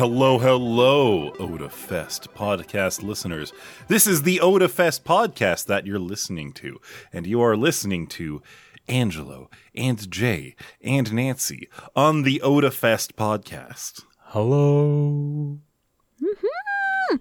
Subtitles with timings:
[0.00, 3.52] Hello, hello, Otafest podcast listeners.
[3.88, 6.80] This is the Otafest podcast that you're listening to,
[7.12, 8.40] and you are listening to
[8.88, 14.06] Angelo and Jay and Nancy on the Otafest podcast.
[14.28, 15.58] Hello.
[16.18, 17.16] Mm-hmm.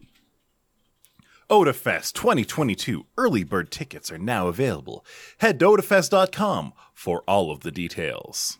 [1.49, 5.05] Otafest 2022 early bird tickets are now available.
[5.39, 8.59] Head to otafest.com for all of the details.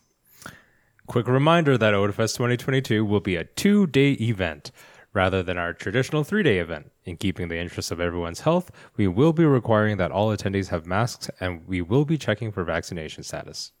[1.10, 4.70] Quick reminder that Otafest 2022 will be a two day event
[5.12, 6.92] rather than our traditional three day event.
[7.04, 10.86] In keeping the interests of everyone's health, we will be requiring that all attendees have
[10.86, 13.72] masks and we will be checking for vaccination status.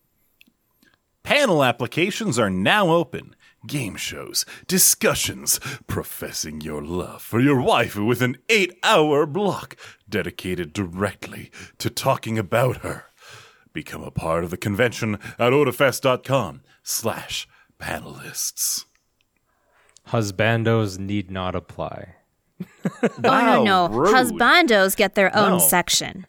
[1.22, 3.36] Panel applications are now open.
[3.64, 9.76] Game shows, discussions, professing your love for your wife with an eight hour block
[10.08, 13.04] dedicated directly to talking about her.
[13.72, 18.84] Become a part of the convention at otafest.com slash panelists.
[20.08, 22.16] Husbandos need not apply.
[23.02, 23.88] oh no, no.
[23.88, 24.14] rude.
[24.14, 25.58] Husbandos get their own No.
[25.58, 26.26] section.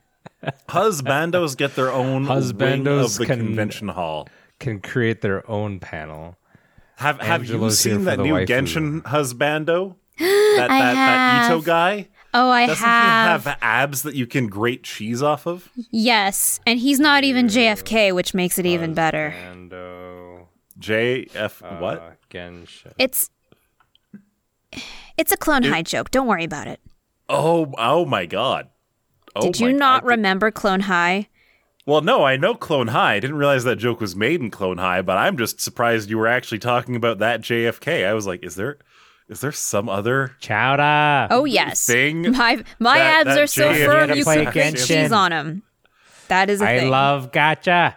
[0.69, 4.27] Husbandos get their own Husbandos of the can- convention hall.
[4.59, 6.37] Can create their own panel.
[6.97, 8.47] Have Have you Angelo's here seen that new waifu.
[8.47, 9.95] Genshin husbando?
[10.19, 12.07] that, I that, that Itto guy?
[12.33, 13.43] Oh, I Doesn't have.
[13.43, 15.67] he have abs that you can grate cheese off of?
[15.89, 19.33] Yes, and he's not even JFK, which makes it even better.
[19.35, 20.10] Husbando,
[20.81, 22.17] JF uh, what?
[22.29, 22.93] Genshin.
[22.97, 23.29] It's
[25.17, 26.11] it's a clone high joke.
[26.11, 26.79] Don't worry about it.
[27.29, 28.69] Oh, oh my god.
[29.35, 30.09] Oh Did you not God.
[30.09, 31.29] remember Clone High?
[31.85, 33.13] Well, no, I know Clone High.
[33.15, 36.17] I didn't realize that joke was made in Clone High, but I'm just surprised you
[36.17, 38.05] were actually talking about that JFK.
[38.05, 38.77] I was like, is there
[39.29, 41.27] is there some other Chowda.
[41.31, 44.53] Oh yes, thing my my that- abs that are so JFK firm you to can
[44.53, 45.63] play cheese on them.
[46.27, 46.89] That is a I thing.
[46.89, 47.95] love gotcha.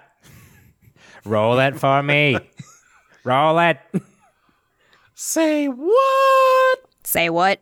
[1.25, 2.37] Roll it for me.
[3.25, 3.79] Roll it.
[5.15, 6.79] Say what?
[7.03, 7.61] Say what?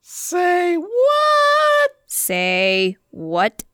[0.00, 1.90] Say what?
[2.06, 3.64] Say what?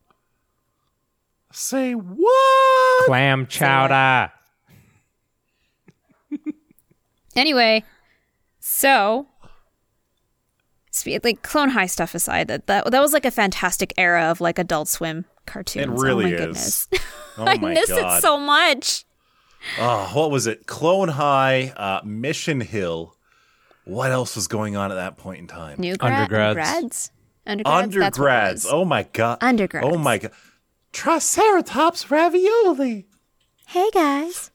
[1.52, 3.06] Say what?
[3.06, 4.32] Clam chowder.
[7.36, 7.84] Anyway,
[8.58, 9.26] so
[11.06, 14.58] like Clone High stuff aside, that that, that was like a fantastic era of like
[14.58, 15.86] Adult Swim cartoons.
[15.86, 16.40] It really oh my is.
[16.40, 16.88] goodness.
[17.38, 18.18] Oh I miss god.
[18.18, 19.04] it so much.
[19.78, 20.66] Oh, what was it?
[20.66, 23.14] Clone High, uh, Mission Hill.
[23.84, 25.78] What else was going on at that point in time?
[25.78, 26.54] New gra- Undergrads.
[26.54, 27.10] grads?
[27.46, 27.94] Undergrads.
[27.94, 28.66] That's what it Undergrads.
[28.70, 29.38] Oh my god.
[29.42, 29.86] Undergrads.
[29.90, 30.30] Oh my god.
[30.92, 33.06] Triceratops ravioli.
[33.66, 34.50] Hey guys.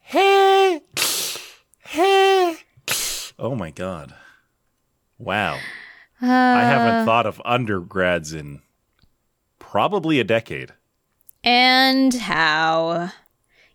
[0.00, 0.80] Hey.
[1.86, 2.56] Hey.
[3.38, 4.14] Oh my god.
[5.18, 5.58] Wow.
[6.20, 6.60] I Uh.
[6.60, 8.60] haven't thought of undergrads in
[9.58, 10.72] probably a decade.
[11.42, 13.10] And how?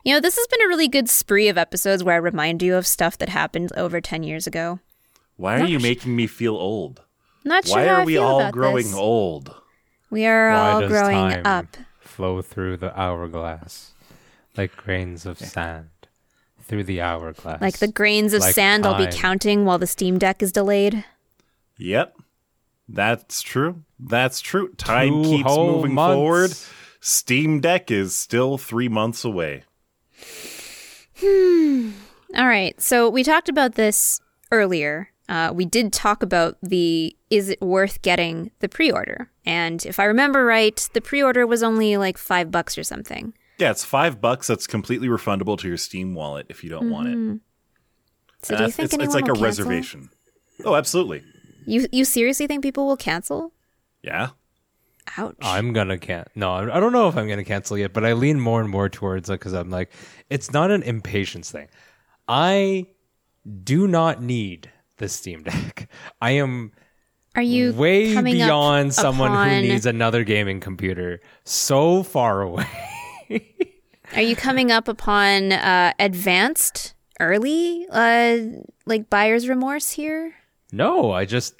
[0.03, 2.75] You know, this has been a really good spree of episodes where I remind you
[2.75, 4.79] of stuff that happened over 10 years ago.
[5.35, 7.01] Why are you making me feel old?
[7.43, 8.93] Not sure Why how are I we all growing this.
[8.95, 9.53] old?
[10.09, 11.77] We are Why all does growing time up.
[11.99, 13.91] flow through the hourglass
[14.57, 15.89] like grains of sand
[16.63, 17.61] through the hourglass?
[17.61, 21.05] Like the grains of Like sand I'll be counting while the Steam Deck is delayed.
[21.77, 22.15] Yep.
[22.89, 23.83] That's true.
[23.99, 24.73] That's true.
[24.77, 26.13] Time Two keeps moving months.
[26.15, 26.53] forward.
[27.01, 29.63] Steam Deck is still three months away.
[31.23, 32.79] All right.
[32.79, 34.21] So we talked about this
[34.51, 35.11] earlier.
[35.27, 39.29] Uh, we did talk about the is it worth getting the pre order?
[39.45, 43.33] And if I remember right, the pre order was only like five bucks or something.
[43.57, 44.47] Yeah, it's five bucks.
[44.47, 47.41] That's completely refundable to your Steam wallet if you don't want it.
[48.43, 49.43] So And do you think it's, anyone it's like will a cancel?
[49.65, 50.09] reservation.
[50.63, 51.23] Oh, absolutely.
[51.65, 53.53] You you seriously think people will cancel?
[54.01, 54.29] Yeah.
[55.17, 55.35] Ouch.
[55.41, 58.39] I'm gonna can no, I don't know if I'm gonna cancel yet, but I lean
[58.39, 59.91] more and more towards it because I'm like,
[60.29, 61.67] it's not an impatience thing.
[62.27, 62.87] I
[63.63, 65.89] do not need the Steam Deck.
[66.21, 66.71] I am
[67.35, 71.21] Are you way beyond someone upon- who needs another gaming computer.
[71.43, 72.67] So far away.
[74.15, 78.37] Are you coming up upon uh, advanced early uh,
[78.85, 80.33] like buyer's remorse here?
[80.71, 81.55] No, I just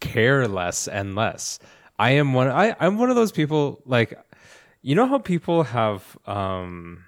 [0.00, 1.58] care less and less.
[1.98, 4.18] I am one I, I'm one of those people like
[4.82, 7.04] you know how people have um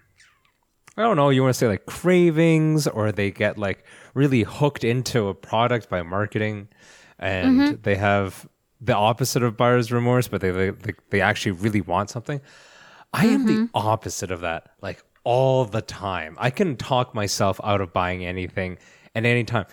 [0.96, 3.84] I don't know, you want to say like cravings or they get like
[4.14, 6.69] really hooked into a product by marketing
[7.19, 8.48] and they have
[8.81, 12.40] the opposite of buyer's remorse, but they they, they actually really want something.
[13.12, 16.37] I am the opposite of that, like all the time.
[16.40, 18.78] I can talk myself out of buying anything
[19.14, 19.66] at any time.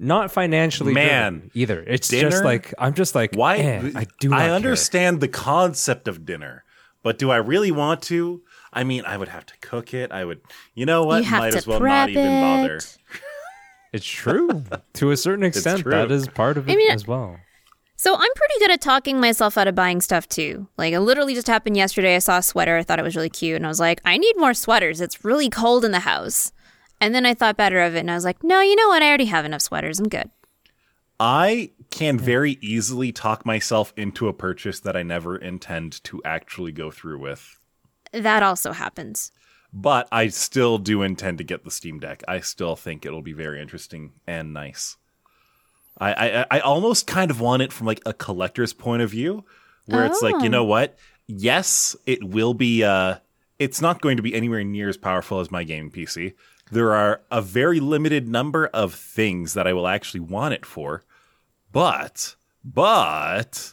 [0.00, 1.84] Not financially, Man, driven either.
[1.86, 2.30] It's dinner?
[2.30, 3.56] just like I'm just like Why?
[3.58, 4.28] eh, I do.
[4.28, 4.54] Not I care.
[4.54, 6.64] understand the concept of dinner,
[7.02, 8.42] but do I really want to?
[8.72, 10.12] I mean, I would have to cook it.
[10.12, 10.40] I would.
[10.74, 11.18] You know what?
[11.24, 12.76] you have Might to as well prep not even bother.
[12.76, 12.96] it.
[13.90, 14.64] It's true
[14.94, 15.82] to a certain extent.
[15.86, 17.38] That is part of it mean, as well.
[17.96, 20.68] So I'm pretty good at talking myself out of buying stuff too.
[20.76, 22.14] Like it literally just happened yesterday.
[22.14, 22.76] I saw a sweater.
[22.76, 25.00] I thought it was really cute, and I was like, I need more sweaters.
[25.00, 26.52] It's really cold in the house.
[27.00, 29.02] And then I thought better of it, and I was like, No, you know what?
[29.02, 30.00] I already have enough sweaters.
[30.00, 30.30] I'm good.
[31.20, 36.70] I can very easily talk myself into a purchase that I never intend to actually
[36.72, 37.58] go through with.
[38.12, 39.32] That also happens.
[39.72, 42.22] But I still do intend to get the Steam Deck.
[42.26, 44.96] I still think it'll be very interesting and nice.
[46.00, 49.44] I, I, I almost kind of want it from like a collector's point of view,
[49.86, 50.96] where it's like, you know what?
[51.26, 52.84] Yes, it will be.
[52.84, 53.16] Uh,
[53.58, 56.34] it's not going to be anywhere near as powerful as my gaming PC.
[56.70, 61.02] There are a very limited number of things that I will actually want it for,
[61.72, 63.72] but but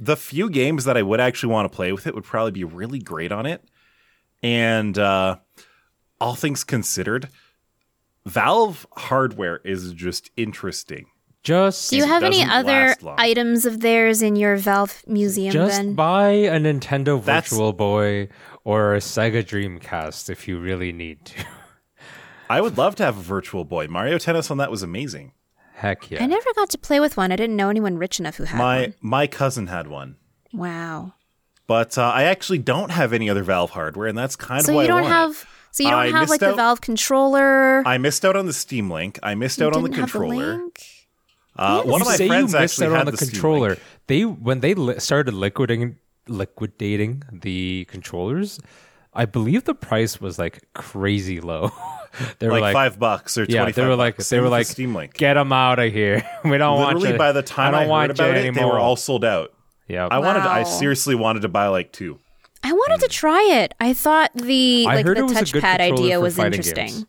[0.00, 2.64] the few games that I would actually want to play with it would probably be
[2.64, 3.62] really great on it.
[4.42, 5.36] And uh,
[6.20, 7.28] all things considered,
[8.26, 11.06] Valve hardware is just interesting.
[11.42, 15.52] Just Do you have any other items of theirs in your Valve museum?
[15.52, 18.28] just then buy a Nintendo That's- Virtual Boy
[18.64, 21.44] or a Sega Dreamcast if you really need to.
[22.50, 23.86] I would love to have a Virtual Boy.
[23.88, 25.32] Mario Tennis on that was amazing.
[25.74, 26.22] Heck yeah.
[26.22, 27.30] I never got to play with one.
[27.30, 28.94] I didn't know anyone rich enough who had My one.
[29.00, 30.16] my cousin had one,
[30.52, 31.14] Wow.
[31.68, 34.76] but uh, I actually don't have any other Valve hardware, and that's kind So of
[34.76, 35.16] why you I don't want it.
[35.16, 35.48] have.
[35.70, 37.82] So you don't I have like missed the Valve controller.
[37.86, 39.18] I missed out on the Steam Link.
[39.22, 40.56] I missed You out on the didn't have controller.
[40.56, 40.82] link?
[41.54, 43.68] Uh, one of my say friends you missed actually out had on the, Steam controller.
[43.70, 43.80] Link.
[44.08, 45.96] They when they li- started liquidating
[46.26, 48.58] liquidating the controllers,
[49.14, 51.70] I believe the price was like crazy low.
[52.38, 54.28] they were like, like, five bucks or yeah, they were like bucks.
[54.28, 55.14] they Same were like Steam Link.
[55.14, 56.22] get them out of here.
[56.44, 57.18] we don't want Literally, you.
[57.18, 58.54] by the time I I, don't want heard about it, anymore.
[58.54, 59.52] they were all sold out.
[59.86, 60.08] yeah.
[60.10, 60.40] I wanted.
[60.42, 62.18] To, I seriously wanted to buy like two.
[62.64, 63.72] I wanted to try it.
[63.78, 66.74] I thought the like the it was a good touchpad idea was interesting.
[66.86, 67.06] games.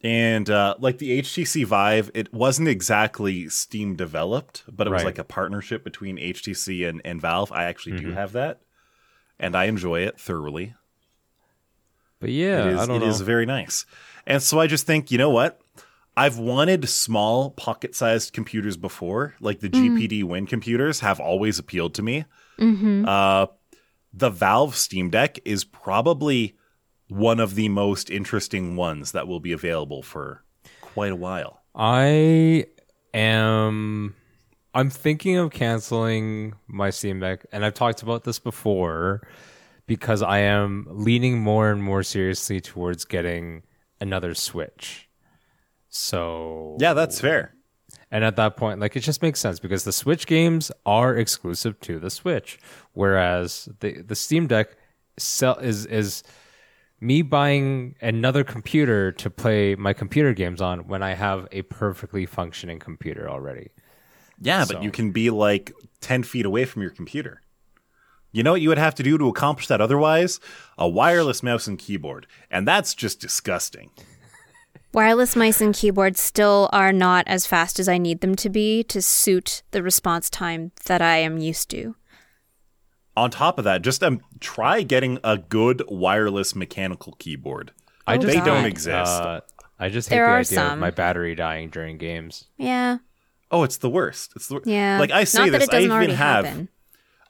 [0.00, 5.18] And uh, like the HTC Vive, it wasn't exactly Steam developed, but it was like
[5.18, 7.50] a partnership between HTC and, and Valve.
[7.50, 8.10] I actually Mm-hmm.
[8.10, 8.60] do have that,
[9.40, 10.74] and I enjoy it thoroughly.
[12.20, 13.10] But yeah, It is, I don't it know.
[13.10, 13.86] is very nice.
[14.26, 15.60] And so I just think, you know what?
[16.16, 19.34] I've wanted small pocket sized computers before.
[19.40, 22.24] Like the GPD Win computers have always appealed to me.
[22.60, 23.46] Uh,
[24.12, 26.56] the Valve Steam Deck is probably
[27.08, 30.42] one of the most interesting ones that will be available for
[30.80, 31.62] quite a while.
[31.74, 32.66] I
[33.14, 34.16] am.
[34.74, 39.26] I'm thinking of canceling my Steam Deck, and I've talked about this before
[39.88, 43.64] because I am leaning more and more seriously towards getting
[44.00, 45.08] another Switch.
[45.88, 47.54] So Yeah, that's fair.
[48.10, 51.80] and at that point, like it just makes sense because the Switch games are exclusive
[51.80, 52.58] to the Switch,
[52.92, 54.76] whereas the the Steam Deck
[55.16, 56.22] sell is is
[57.00, 62.26] me buying another computer to play my computer games on when I have a perfectly
[62.26, 63.70] functioning computer already.
[64.40, 67.40] Yeah, So- but you can be like 10 feet away from your computer.
[68.32, 70.38] You know what you would have to do to accomplish that otherwise?
[70.76, 72.26] A wireless mouse and keyboard.
[72.50, 73.90] And that's just disgusting.
[74.92, 78.82] Wireless mice and keyboards still are not as fast as I need them to be
[78.84, 81.94] to suit the response time that I am used to.
[83.16, 87.72] On top of that, just um, try getting a good wireless mechanical keyboard.
[88.06, 89.20] I just they don't exist.
[89.22, 89.40] Uh,
[89.78, 90.72] I just hate There the are idea some.
[90.74, 92.44] of my battery dying during games.
[92.56, 92.98] Yeah.
[93.50, 94.32] oh, it's the worst.
[94.36, 94.98] It's the wor- Yeah.
[95.00, 96.68] Like I say not that this, it doesn't I already even have happen.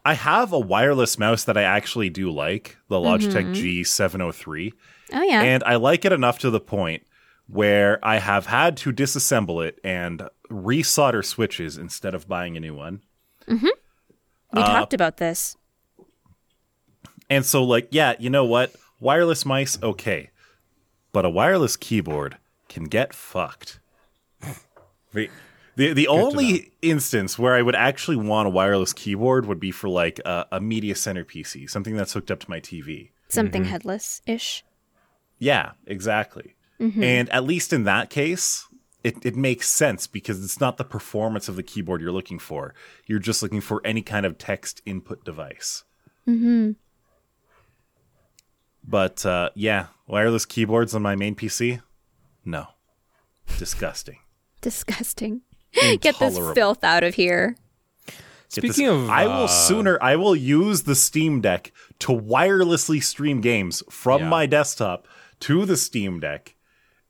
[0.09, 3.53] I have a wireless mouse that I actually do like, the Logitech Mm-hmm.
[3.53, 4.73] G703.
[5.12, 5.43] Oh yeah.
[5.43, 7.03] And I like it enough to the point
[7.47, 12.75] where I have had to disassemble it and resolder switches instead of buying a new
[12.75, 13.03] one.
[14.55, 15.59] we uh, talked about this.
[17.29, 18.75] And so, like, yeah, you know what?
[19.00, 20.31] Wireless mice, okay.
[21.12, 22.38] But a wireless keyboard
[22.71, 23.79] can get fucked.
[25.78, 29.70] The, the, the only instance where I would actually want a wireless keyboard would be
[29.70, 33.11] for, like, a, a media center PC, something that's hooked up to my TV.
[33.28, 33.70] Something mm-hmm.
[33.70, 34.64] headless ish.
[35.38, 36.56] Yeah, exactly.
[36.80, 38.66] And at least in that case,
[39.04, 42.75] it, it makes sense because it's not the performance of the keyboard you're looking for.
[43.06, 45.85] You're just looking for any kind of text input device.
[46.26, 46.73] Mm-hmm.
[48.85, 51.82] But uh, yeah, wireless keyboards on my main PC?
[52.44, 52.68] No.
[53.58, 54.18] Disgusting.
[54.61, 55.42] Disgusting.
[56.01, 57.57] Get this filth out of here.
[58.49, 63.03] Speaking this- of, I will uh, sooner I will use the Steam Deck to wirelessly
[63.03, 64.29] stream games from Yeah.
[64.29, 65.07] my desktop
[65.41, 66.55] to the Steam Deck,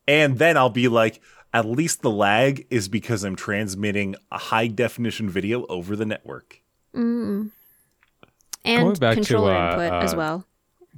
[0.06, 1.20] and then I'll be like,
[1.54, 6.60] at least the lag is because I'm transmitting a high definition video over the network.
[6.92, 7.50] And
[8.64, 10.44] Going back to, controller uh, input as uh, well.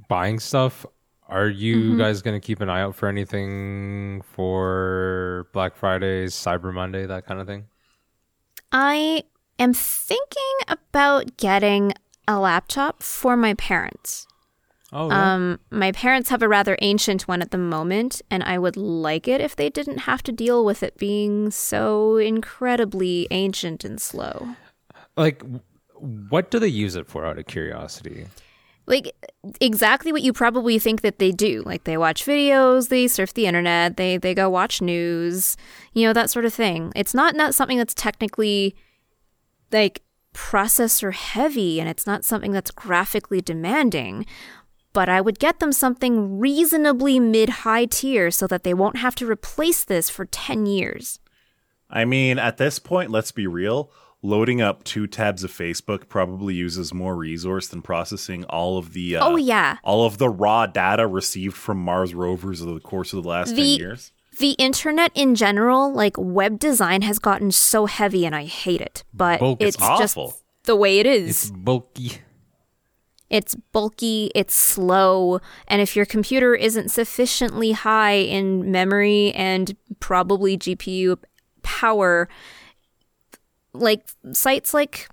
[0.09, 0.85] buying stuff
[1.31, 1.97] Are you Mm-hmm.
[1.97, 7.25] guys going to keep an eye out for anything for Black Friday, Cyber Monday, that
[7.25, 7.65] kind of thing?
[8.73, 9.23] I
[9.57, 11.93] am thinking about getting
[12.27, 14.27] a laptop for my parents.
[14.93, 15.33] Oh, yeah.
[15.35, 19.25] Um, my parents have a rather ancient one at the moment, and I would like
[19.25, 24.49] it if they didn't have to deal with it being so incredibly ancient and slow.
[25.15, 25.41] like,
[25.95, 27.25] what do they use it for?
[27.25, 28.27] Out of curiosity.
[28.91, 29.15] Like
[29.61, 31.63] exactly what you probably think that they do.
[31.65, 35.55] Like they watch videos, they surf the internet, they they go watch news,
[35.93, 36.91] you know that sort of thing.
[36.95, 38.75] It's not not something that's technically
[39.71, 44.25] like processor heavy, and it's not something that's graphically demanding.
[44.93, 49.15] But I would get them something reasonably mid high tier so that they won't have
[49.15, 51.19] to replace this for 10 years.
[51.89, 53.89] I mean, at this point, let's be real.
[54.23, 59.15] Loading up two tabs of Facebook probably uses more resource than processing all of the
[59.17, 59.77] uh, Oh, yeah.
[59.83, 63.55] all of the raw data received from Mars rovers over the course of the last
[63.55, 64.11] The- ten years.
[64.37, 69.03] The internet in general, like web design, has gotten so heavy and I hate it.
[69.13, 69.61] But Bulk.
[69.61, 70.17] it's, It's just
[70.63, 71.29] the way it is.
[71.29, 72.13] It's bulky.
[73.29, 80.57] It's bulky, it's slow, and if your computer isn't sufficiently high in memory and probably
[80.57, 81.17] GPU
[81.61, 82.27] power,
[83.73, 85.09] like sites like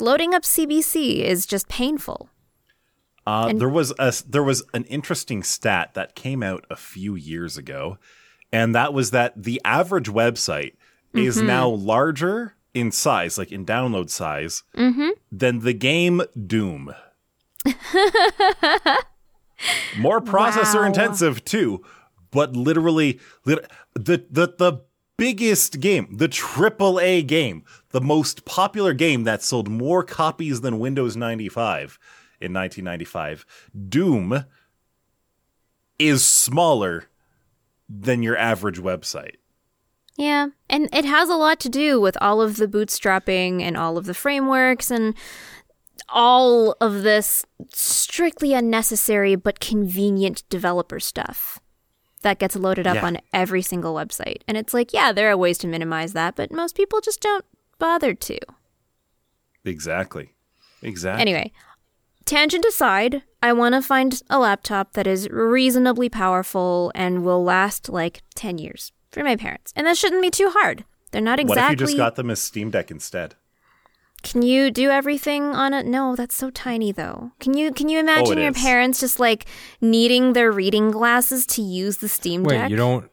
[0.00, 2.28] loading up CBC is just painful.
[3.26, 7.56] Uh, there was a there was an interesting stat that came out a few years
[7.56, 7.96] ago,
[8.52, 10.72] and that was that the average website
[11.14, 14.62] is now larger in size, like in download size,
[15.30, 16.92] than the game Doom.
[19.96, 20.86] More processor Wow.
[20.86, 21.84] intensive too,
[22.32, 24.80] but literally lit- the the the
[25.16, 30.78] biggest game, the triple A game, the most popular game that sold more copies than
[30.78, 31.98] Windows 95
[32.40, 33.46] in 1995.
[33.88, 34.44] Doom
[35.98, 37.04] is smaller
[37.88, 39.36] than your average website.
[40.16, 43.96] Yeah, and it has a lot to do with all of the bootstrapping and all
[43.96, 45.14] of the frameworks and
[46.08, 51.58] all of this strictly unnecessary but convenient developer stuff
[52.22, 53.06] that gets loaded up Yeah.
[53.06, 54.42] on every single website.
[54.48, 57.44] And it's like, yeah, there are ways to minimize that, but most people just don't
[57.78, 58.38] bother to.
[59.64, 60.34] Exactly.
[60.82, 61.20] Exactly.
[61.20, 61.52] Anyway,
[62.24, 67.88] tangent aside, I want to find a laptop that is reasonably powerful and will last
[67.88, 69.72] like 10 years for my parents.
[69.76, 70.84] And that shouldn't be too hard.
[71.12, 71.62] They're not exactly.
[71.62, 73.34] what if you just got them as Steam Deck instead?
[74.22, 75.84] Can you do everything on it?
[75.86, 77.32] No, that's so tiny though.
[77.40, 78.56] Can you can you oh, imagine Oh, your is.
[78.62, 79.46] parents just like
[79.80, 82.70] needing their reading glasses to use the Steam Wait, Deck?
[82.70, 83.10] you don't.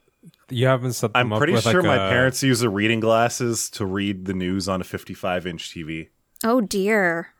[0.51, 2.69] You haven't set them I'm up pretty with sure like my a- parents use the
[2.69, 6.09] reading glasses to read the news on a 55 inch TV.
[6.43, 7.33] Oh dear.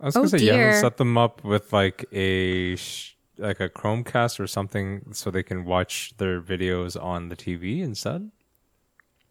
[0.00, 3.60] I was gonna Oh, say you haven't set them up with like a sh- like
[3.60, 8.30] a Chromecast or something so they can watch their videos on the TV instead.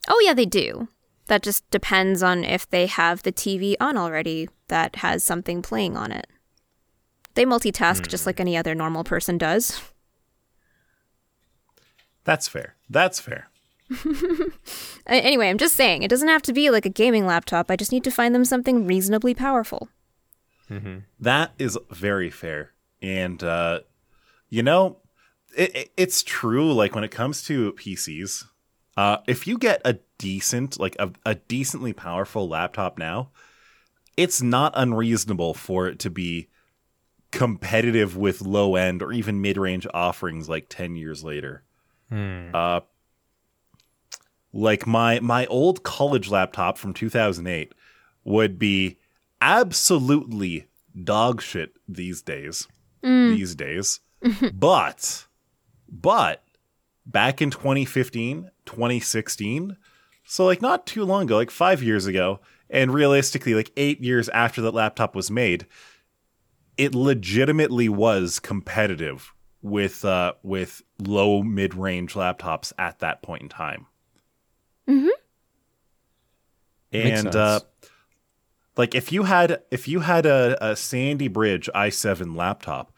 [0.08, 0.88] Oh yeah, they do.
[1.28, 5.98] That just depends on if they have the TV on already that has something playing
[5.98, 6.28] on it.
[7.34, 8.10] They multitask Hmm.
[8.10, 9.82] just like any other normal person does.
[12.24, 12.76] That's fair.
[12.90, 13.50] That's fair.
[15.08, 17.70] Anyway, I'm just saying, it doesn't have to be like a gaming laptop.
[17.70, 19.90] I just need to find them something reasonably powerful.
[21.20, 22.72] That is very fair.
[23.04, 23.82] And, uh,
[24.50, 24.98] you know,
[25.56, 26.74] it, it, it's true.
[26.74, 28.46] Like when it comes to PCs,
[28.98, 33.30] uh, if you get a decent, like a, a decently powerful laptop now,
[34.18, 36.48] it's not unreasonable for it to be
[37.32, 41.64] competitive with low end or even mid range offerings like 10 years later.
[42.56, 42.82] Uh,
[44.54, 47.74] like my my old college laptop from 2008
[48.24, 48.98] would be
[49.42, 50.68] absolutely
[51.04, 52.68] dog shit these days.
[53.36, 54.00] These days.
[54.54, 55.28] But
[55.90, 56.45] but
[57.06, 59.78] back in 2015 2016
[60.24, 64.30] so like not too long ago like 5 years ago and realistically like 8 years
[64.30, 65.68] after that laptop was made
[66.78, 73.88] it legitimately was competitive with uh with low mid-range laptops at that point in time.
[76.92, 77.36] Makes and sense.
[77.36, 77.60] uh
[78.78, 82.92] like if you had if you had a, a sandy bridge i7 laptop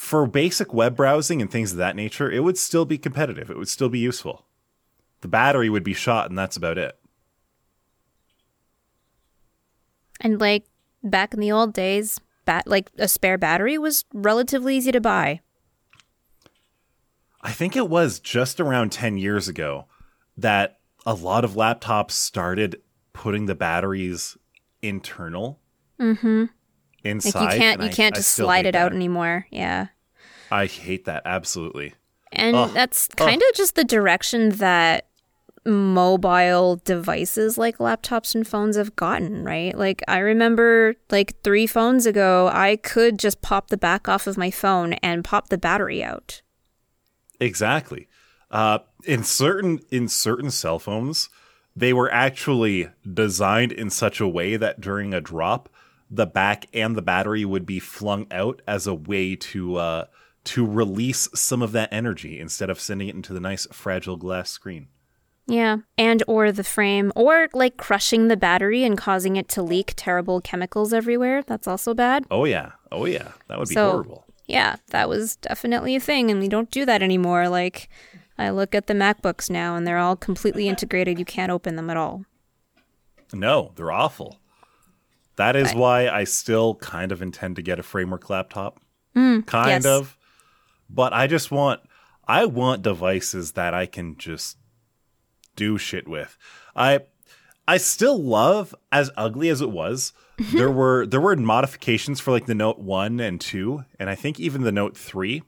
[0.00, 3.58] for basic web browsing and things of that nature it would still be competitive it
[3.58, 4.46] would still be useful
[5.20, 6.96] the battery would be shot and that's about it
[10.22, 10.64] And like
[11.02, 15.40] back in the old days, bat like a spare battery was relatively easy to buy.
[17.42, 19.84] i think it was just around 10 years ago
[20.36, 22.80] that a lot of laptops started
[23.12, 24.36] putting the batteries
[24.80, 25.58] internal
[26.00, 26.44] Mm-hmm.
[27.04, 28.96] Inside Like you can't you I- can't just slide it out that.
[28.96, 29.46] anymore.
[29.50, 29.88] Yeah.
[30.50, 31.94] I hate that absolutely.
[32.32, 32.70] And Ugh.
[32.72, 35.06] that's kind of just the direction that
[35.66, 39.76] mobile devices like laptops and phones have gotten, right?
[39.76, 44.36] Like I remember like 3 phones ago, I could just pop the back off of
[44.38, 46.42] my phone and pop the battery out.
[47.40, 48.08] Exactly.
[48.50, 51.28] Uh, in certain in certain cell phones,
[51.76, 55.68] they were actually designed in such a way that during a drop,
[56.10, 60.04] the back and the battery would be flung out as a way to uh,
[60.44, 64.50] to release some of that energy instead of sending it into the nice fragile glass
[64.50, 64.88] screen.
[65.46, 69.94] Yeah, and or the frame or like crushing the battery and causing it to leak
[69.96, 71.42] terrible chemicals everywhere.
[71.42, 72.24] That's also bad.
[72.30, 74.24] Oh yeah, oh yeah, that would be So- horrible.
[74.46, 77.48] Yeah, that was definitely a thing and we don't do that anymore.
[77.48, 77.88] Like
[78.36, 81.20] I look at the MacBooks now and they're all completely integrated.
[81.20, 82.24] You can't open them at all.
[83.32, 84.39] No, they're awful.
[85.40, 88.78] That is why I still kind of intend to get a framework laptop.
[89.14, 89.86] kind Mm, yes.
[89.86, 90.18] of.
[90.90, 91.80] But I just want
[92.28, 94.58] I want devices that I can just
[95.56, 96.36] do shit with.
[96.76, 97.00] I
[97.66, 100.12] I still love as ugly as it was.
[100.52, 104.38] there were there were modifications for like the Note 1 and 2 and I think
[104.38, 105.42] even the Note 3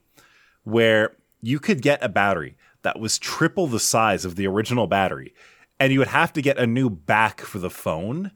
[0.65, 5.35] where you could get a battery that was triple the size of the original battery
[5.79, 8.33] and you would have to get a new back for the phone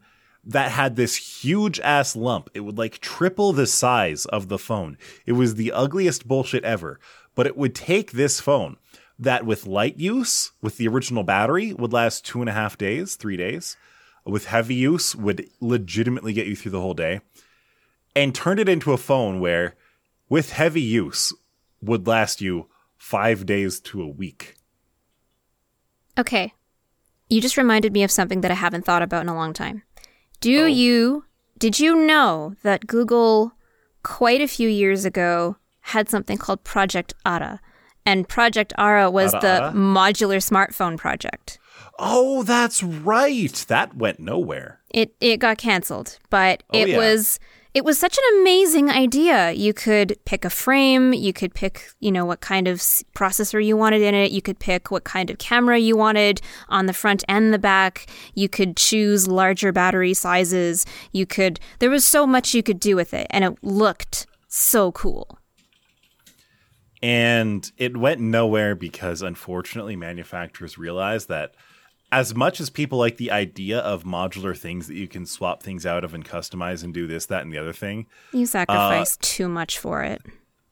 [0.46, 2.48] that had this huge ass lump.
[2.54, 4.96] It would like triple the size of the phone.
[5.26, 7.00] It was the ugliest bullshit ever.
[7.34, 8.76] But it would take this phone
[9.18, 13.16] that with light use, with the original battery, would last two and a half days,
[13.16, 13.76] three days.
[14.24, 17.20] With heavy use, would legitimately get you through the whole day.
[18.14, 19.74] And turned it into a phone where,
[20.28, 21.34] with heavy use,
[21.82, 24.54] would last you five days to a week.
[26.18, 26.54] Okay.
[27.28, 29.82] You just reminded me of something that I haven't thought about in a long time.
[30.40, 30.66] Do Oh.
[30.66, 31.24] you
[31.58, 33.52] did you know that Google
[34.02, 37.60] quite a few years ago had something called Project Ara?
[38.04, 39.72] And Project Ara was Ara the Ara?
[39.72, 41.58] modular smartphone project.
[41.98, 43.52] Oh, that's right.
[43.68, 44.80] That went nowhere.
[44.90, 46.98] It it got canceled, but Oh, it yeah.
[46.98, 47.38] was
[47.76, 49.52] it was such an amazing idea.
[49.52, 53.76] You could pick a frame, you could pick, you know, what kind of processor you
[53.76, 57.22] wanted in it, you could pick what kind of camera you wanted on the front
[57.28, 58.06] and the back.
[58.32, 60.86] You could choose larger battery sizes.
[61.12, 64.90] You could there was so much you could do with it and it looked so
[64.92, 65.38] cool.
[67.02, 71.54] And it went nowhere because unfortunately manufacturers realized that
[72.12, 75.84] as much as people like the idea of modular things that you can swap things
[75.84, 79.48] out of and customize and do this, that, and the other thing, You sacrificed too
[79.48, 80.22] much for it.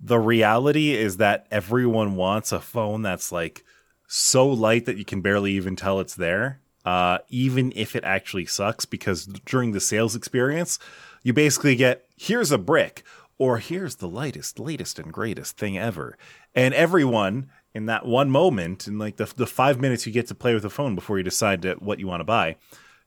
[0.00, 3.64] the reality is that everyone wants a phone that's like
[4.06, 8.46] so light that you can barely even tell it's there, uh, even if it actually
[8.46, 8.84] sucks.
[8.84, 10.78] Because during the sales experience,
[11.22, 13.02] you basically get here's a brick,
[13.38, 16.16] or here's the lightest, latest, and greatest thing ever.
[16.54, 20.34] And everyone in that one moment, in like the, the five minutes you get to
[20.34, 22.56] play with the phone before you decide to, what you want to buy,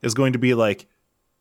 [0.01, 0.87] is going to be like,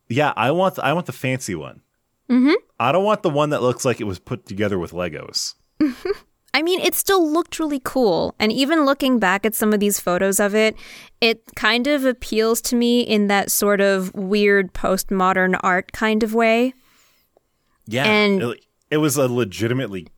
[0.09, 1.83] yeah, I want, I want the fancy one.
[2.31, 2.55] Mm-hmm.
[2.79, 5.55] I don't want the one that looks like it was put together with Legos.
[5.81, 6.11] Mm-hmm.
[6.55, 8.35] I mean, it still looked really cool.
[8.39, 10.75] And even looking back at some of these photos of it,
[11.21, 16.33] it kind of appeals to me in that sort of weird postmodern art kind of
[16.33, 16.73] way.
[17.87, 18.61] Yeah, And- it,
[18.91, 20.09] it was a legitimately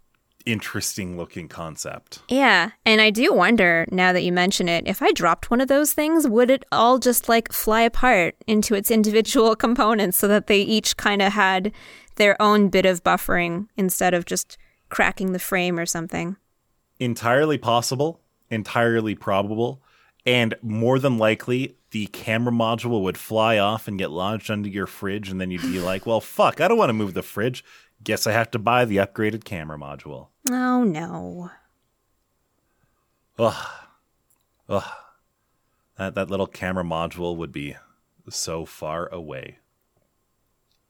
[0.49, 2.23] interesting looking concept.
[2.29, 2.71] Yeah.
[2.87, 5.93] And I do wonder, now that you mention it, if I dropped one of those
[5.93, 10.61] things, would it all just like fly apart into its individual components so that they
[10.61, 11.71] each kind of had
[12.17, 14.57] their own bit of buffering instead of just
[14.89, 16.37] cracking the frame or something?
[16.99, 19.83] Entirely possible, entirely probable,
[20.25, 24.87] and more than likely, the camera module would fly off and get lodged under your
[24.87, 27.65] fridge, and then you'd be like, "Well, fuck, I don't want to move the fridge.
[28.03, 31.51] Guess I have to buy the upgraded camera module." Oh, no.
[33.39, 33.67] Ugh,
[34.69, 34.93] ugh.
[35.97, 37.77] That that little camera module would be
[38.29, 39.59] so far away.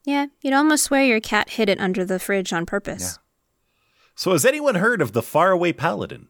[0.05, 3.18] Yeah, you'd almost swear your cat hid it under the fridge on purpose.
[4.14, 6.29] So, has anyone heard of the Faraway Paladin,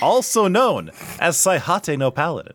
[0.00, 2.54] also known as Saihate no Paladin?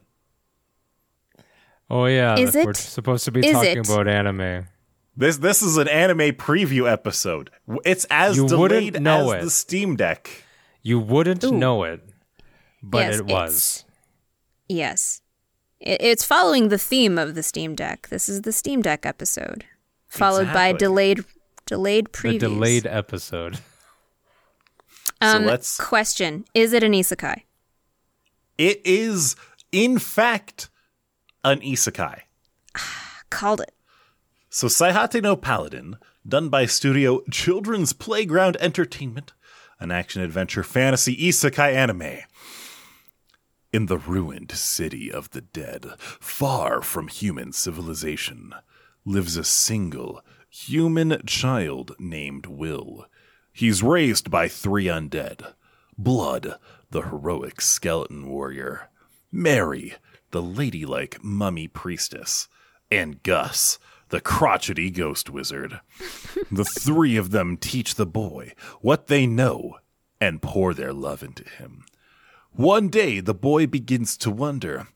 [1.89, 3.89] Oh yeah, Is we're supposed to be Is talking it?
[3.89, 4.67] about anime.
[5.17, 7.49] This this is an anime preview episode.
[7.85, 9.45] It's as You delayed know as it.
[9.45, 10.43] the Steam Deck.
[10.81, 11.51] You wouldn't Ooh.
[11.51, 12.07] know it,
[12.83, 13.53] but Yes, it was.
[13.55, 13.85] it's-
[14.67, 15.21] Yes.
[15.79, 18.07] It, it's following the theme of the Steam Deck.
[18.09, 19.65] This is the Steam Deck episode,
[20.07, 20.77] followed by Exactly.
[20.79, 21.25] delayed
[21.65, 22.39] delayed The previews.
[22.39, 23.59] delayed episode.
[25.21, 25.77] Um, so let's.
[25.77, 27.43] question: Is it an isekai?
[28.57, 29.37] It is
[29.71, 30.69] in fact
[31.45, 32.19] an isekai.
[33.29, 33.73] Called it.
[34.55, 39.33] So Saihate no Paladin, done by studio Children's Playground Entertainment,
[39.81, 42.19] an action adventure fantasy isekai anime.
[43.73, 48.55] In the ruined city of the dead, far from human civilization,
[49.03, 53.07] lives a single human child named Will.
[53.51, 55.53] He's raised by three undead
[55.97, 56.57] Blood,
[56.91, 58.89] the heroic skeleton warrior,
[59.33, 59.95] Mary,
[60.31, 62.47] the ladylike mummy priestess,
[62.89, 65.79] and Gus, the crotchety ghost wizard.
[66.51, 69.77] the three of them teach the boy what they know
[70.21, 71.85] and pour their love into him.
[72.51, 74.87] One day, the boy begins to wonder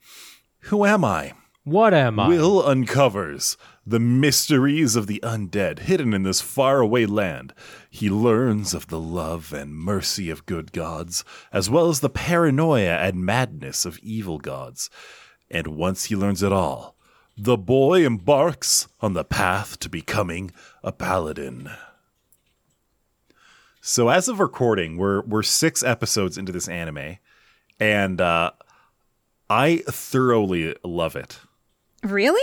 [0.61, 1.33] Who am I?
[1.65, 2.29] What am I?
[2.29, 7.53] Will uncovers the mysteries of the undead hidden in this faraway land.
[7.89, 12.97] He learns of the love and mercy of good gods, as well as the paranoia
[12.97, 14.89] and madness of evil gods.
[15.51, 16.95] And once he learns it all,
[17.41, 20.51] the boy embarks on the path to becoming
[20.83, 21.69] a paladin.
[23.81, 27.17] So as of recording, we're we're six episodes into this anime,
[27.79, 28.51] and uh,
[29.49, 31.39] I thoroughly love it.
[32.03, 32.41] Really?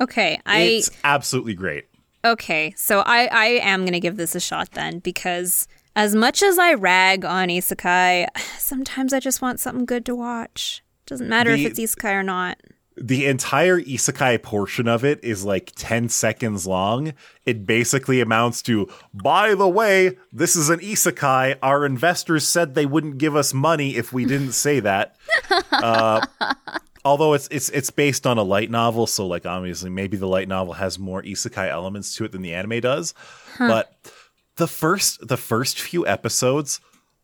[0.00, 1.86] Okay, I It's absolutely great.
[2.24, 2.74] okay.
[2.76, 6.74] So I I am gonna give this a shot then because as much as I
[6.74, 8.26] rag on isekai,
[8.58, 10.82] sometimes I just want something good to watch.
[11.06, 12.58] Doesn't matter The- if it's isekai or not.
[12.98, 17.12] The entire isekai portion of it is like 10 seconds long.
[17.44, 21.58] It basically amounts to, by the way, this is an isekai.
[21.62, 25.16] Our investors said they wouldn't give us money if we didn't say that.
[25.72, 26.24] uh,
[27.04, 30.48] although it's it's it's based on a light novel, so like obviously maybe the light
[30.48, 33.12] novel has more isekai elements to it than the anime does.
[33.58, 33.92] But
[34.56, 36.80] the first the first few episodes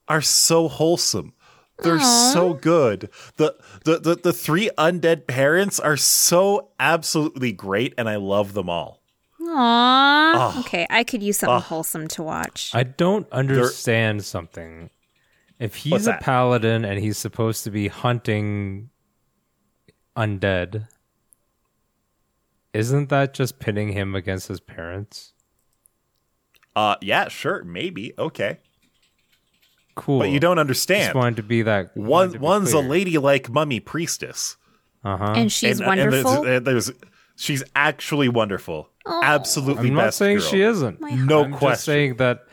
[0.09, 1.33] are so wholesome.
[1.79, 3.11] They're so good.
[3.37, 8.71] The, the the the three undead parents are so absolutely great, and I love them
[8.71, 9.03] all.
[9.41, 10.61] Aww.
[10.61, 12.71] Okay, I could use something wholesome to watch.
[12.75, 14.91] I don't understand something.
[15.59, 16.21] If he's What's a that?
[16.23, 18.91] paladin and he's supposed to be hunting
[20.17, 20.89] undead,
[22.73, 25.33] isn't that just pitting him against his parents?
[26.75, 28.59] Uh, yeah, sure, maybe, okay,
[29.95, 30.21] Cool.
[30.21, 31.15] but you don't just understand.
[31.15, 34.57] wanted to be that One one's a ladylike mummy priestess,
[35.05, 35.33] Uh huh.
[35.37, 36.61] and she's and, and there's- wonderful.
[36.61, 36.91] there's-
[37.37, 39.89] she's actually wonderful, absolutely.
[39.89, 40.47] I'm not saying girl.
[40.47, 41.01] she isn't.
[41.01, 41.85] No I'm just question.
[41.85, 42.47] saying that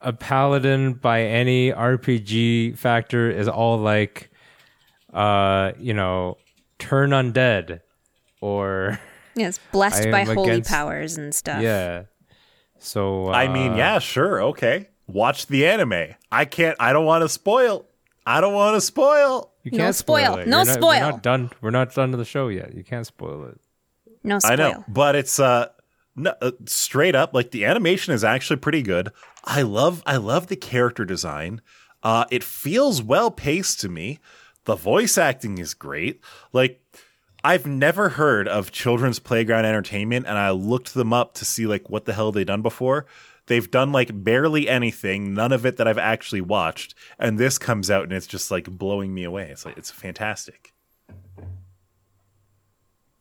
[0.00, 4.30] a paladin by any RPG factor is all like,
[5.12, 6.38] uh, you know,
[6.78, 7.80] turn undead,
[8.40, 8.98] or
[9.34, 11.62] yes, blessed by am holy against- powers and stuff.
[11.62, 12.04] yeah.
[12.78, 14.88] So uh, I mean, yeah, sure, okay.
[15.12, 16.14] Watch the anime.
[16.30, 16.76] I can't.
[16.80, 17.86] I don't want to spoil.
[18.26, 19.50] I don't want to spoil.
[19.62, 20.36] you can't spoil.
[20.36, 20.46] it.
[20.46, 21.00] No You're not- spoil.
[21.00, 21.50] We're not done.
[21.60, 22.74] We're not done to the show yet.
[22.74, 23.60] You can't spoil it.
[24.22, 24.52] No spoil.
[24.52, 25.68] I know, but it's uh,
[26.16, 29.10] no, uh, straight up like the animation is actually pretty good.
[29.44, 31.62] I love I love the character design.
[32.02, 34.18] Uh, it feels well paced to me.
[34.64, 36.20] The voice acting is great.
[36.52, 36.80] Like
[37.42, 41.88] I've never heard of Children's Playground Entertainment, and I looked them up to see like
[41.88, 43.06] what the hell they done before.
[43.50, 47.90] They've done like barely anything, none of it that I've actually watched, and this comes
[47.90, 49.50] out and it's just like blowing me away.
[49.50, 50.72] It's like it's fantastic.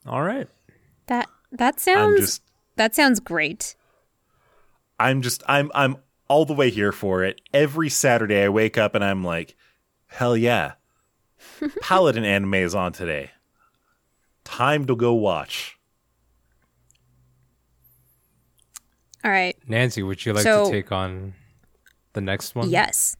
[0.06, 0.48] All right.
[1.08, 2.44] That that sounds just
[2.76, 3.76] that sounds great.
[5.00, 7.42] I'm just I'm I'm all the way here for it.
[7.52, 9.56] Every Saturday I wake up and I'm like,
[10.06, 10.74] hell yeah.
[11.82, 13.32] Paladin anime is on today.
[14.44, 15.79] Time to go watch.
[19.24, 19.56] All right.
[19.68, 21.34] Nancy, would you like So- to take on
[22.14, 22.70] the next one?
[22.70, 23.16] Yes,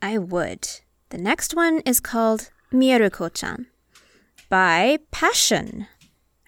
[0.00, 0.68] I would.
[1.10, 3.66] The next one is called Mieruko-chan
[4.48, 5.86] by Passion.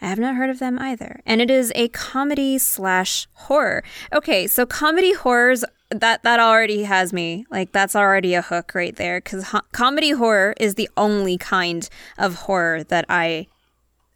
[0.00, 1.20] I have not heard of them either.
[1.24, 3.82] And it is a comedy slash horror.
[4.12, 7.46] Okay, so comedy horrors that that already has me.
[7.50, 11.88] Like that's already a hook right there cuz ho- comedy horror is the only kind
[12.18, 13.46] of horror that I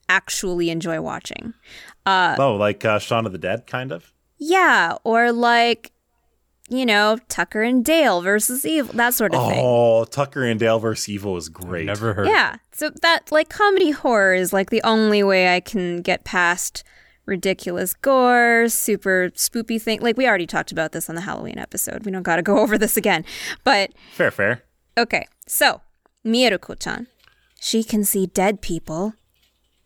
[0.08, 1.54] actually enjoy watching.
[2.06, 4.12] oh, like uh, Shaun of the Dead, kind of.
[4.38, 5.92] Yeah, or like
[6.70, 9.58] you know, Tucker and Dale versus Evil, that sort of thing.
[9.64, 11.86] Oh, Tucker and Dale versus Evil is great.
[11.86, 12.26] Never heard.
[12.26, 12.56] Yeah.
[12.72, 16.84] So that like comedy horror is like the only way I can get past
[17.24, 20.00] ridiculous gore, super spoopy thing.
[20.00, 22.04] Like we already talked about this on the Halloween episode.
[22.04, 23.24] We don't got to go over this again.
[23.64, 24.62] But Fair, fair.
[24.98, 25.26] okay.
[25.46, 25.80] So,
[26.24, 27.06] Mieruko-chan.
[27.60, 29.14] She can see dead people.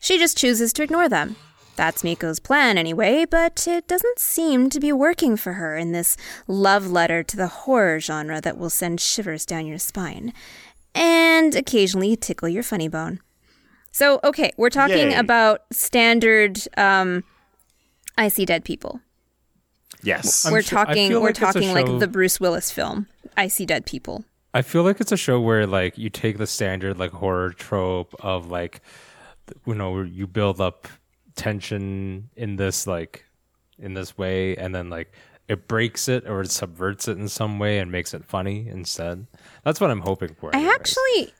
[0.00, 1.36] She just chooses to ignore them.
[1.74, 6.16] That's Miko's plan anyway, but it doesn't seem to be working for her in this
[6.46, 10.32] love letter to the horror genre that will send shivers down your spine
[10.94, 13.20] and occasionally tickle your funny bone.
[13.90, 15.14] So, okay, we're talking Yay.
[15.14, 17.24] about standard um
[18.18, 19.00] I see dead people.
[20.02, 20.44] Yes.
[20.44, 23.06] I'm we're sure- talking feel we're like it's a talking like the Bruce Willis film.
[23.36, 24.24] I see dead people.
[24.52, 28.14] I feel like it's a show where like you take the standard like horror trope
[28.20, 28.82] of like
[29.66, 30.86] you know where you build up
[31.34, 33.24] tension in this like
[33.78, 35.12] in this way and then like
[35.48, 39.26] it breaks it or it subverts it in some way and makes it funny instead.
[39.64, 40.54] That's what I'm hoping for.
[40.54, 41.34] I actually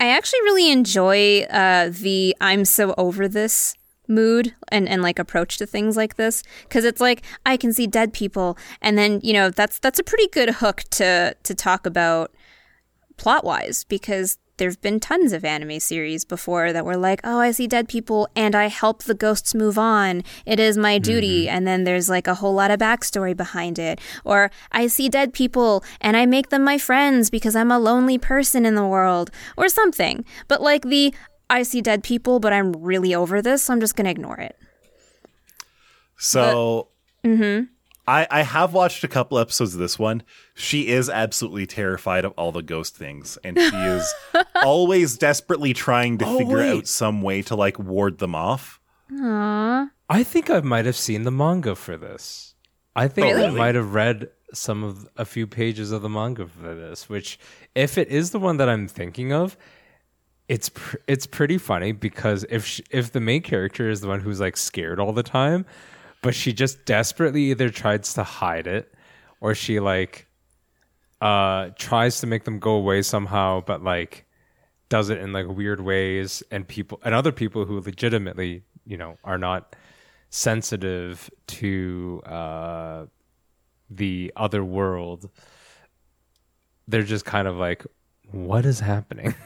[0.00, 3.74] I actually really enjoy uh the I'm so over this
[4.06, 7.86] mood and and like approach to things like this cuz it's like I can see
[7.86, 11.84] dead people and then you know that's that's a pretty good hook to to talk
[11.84, 12.32] about
[13.18, 17.50] plot wise because there've been tons of anime series before that were like, oh, I
[17.50, 20.22] see dead people and I help the ghosts move on.
[20.44, 21.46] It is my duty.
[21.46, 21.56] Mm-hmm.
[21.56, 24.00] And then there's like a whole lot of backstory behind it.
[24.24, 28.18] Or I see dead people and I make them my friends because I'm a lonely
[28.18, 30.24] person in the world or something.
[30.46, 31.14] But like the
[31.50, 34.38] I see dead people, but I'm really over this, so I'm just going to ignore
[34.38, 34.56] it.
[36.18, 36.88] So
[37.24, 37.64] mm-hmm.
[38.08, 40.22] I I have watched a couple episodes of this one.
[40.54, 44.12] She is absolutely terrified of all the ghost things, and she is
[44.64, 46.78] always desperately trying to Oh, figure wait.
[46.78, 48.80] out some way to like ward them off.
[49.12, 49.90] Aww.
[50.08, 52.54] I think I might have seen the manga for this.
[52.96, 56.74] I think I might have read some of a few pages of the manga for
[56.74, 57.08] this.
[57.08, 57.38] Which,
[57.74, 59.56] if it is the one that I'm thinking of,
[60.48, 64.20] it's pr- it's pretty funny because if sh if the main character is the one
[64.20, 65.66] who's like scared all the time,
[66.22, 68.92] but she just desperately either tries to hide it
[69.40, 70.26] or she like
[71.20, 74.24] uh tries to make them go away somehow, but like
[74.88, 79.18] does it in like weird ways and people and other people who legitimately you know
[79.24, 79.76] are not
[80.30, 83.06] sensitive to uh
[83.90, 85.30] the other world
[86.86, 87.86] they're just kind of like
[88.30, 89.34] what is happening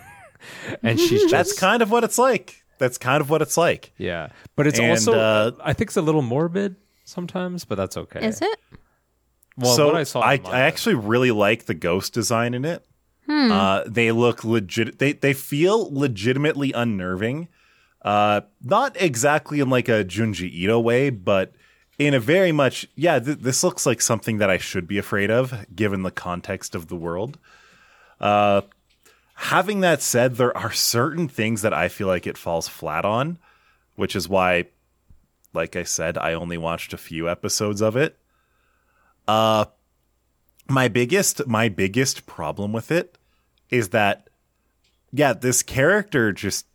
[0.82, 2.62] and she's just That's kind of what it's like.
[2.78, 3.92] That's kind of what it's like.
[3.98, 7.96] yeah but it's And, also uh, i think it's a little morbid sometimes but that's
[7.96, 8.58] okay Is it?
[9.56, 12.85] well so what i saw I, I actually really like the ghost design in it.
[13.28, 14.98] Uh, they look legit.
[14.98, 17.48] They they feel legitimately unnerving.
[18.02, 21.54] Uh, not exactly in like a Junji Ito way, but
[21.98, 23.18] in a very much yeah.
[23.20, 26.88] Th- this looks like something that I should be afraid of, given the context of
[26.88, 27.38] the world.
[28.20, 28.62] Uh,
[29.52, 33.36] having that said, there are certain things that I feel like it falls flat on,
[33.96, 34.64] which is why,
[35.52, 38.16] like I said, I only watched a few episodes of it.
[39.28, 39.66] Uh,
[40.70, 43.18] my biggest my biggest problem with it
[43.68, 44.30] is that
[45.12, 46.66] yeah this character just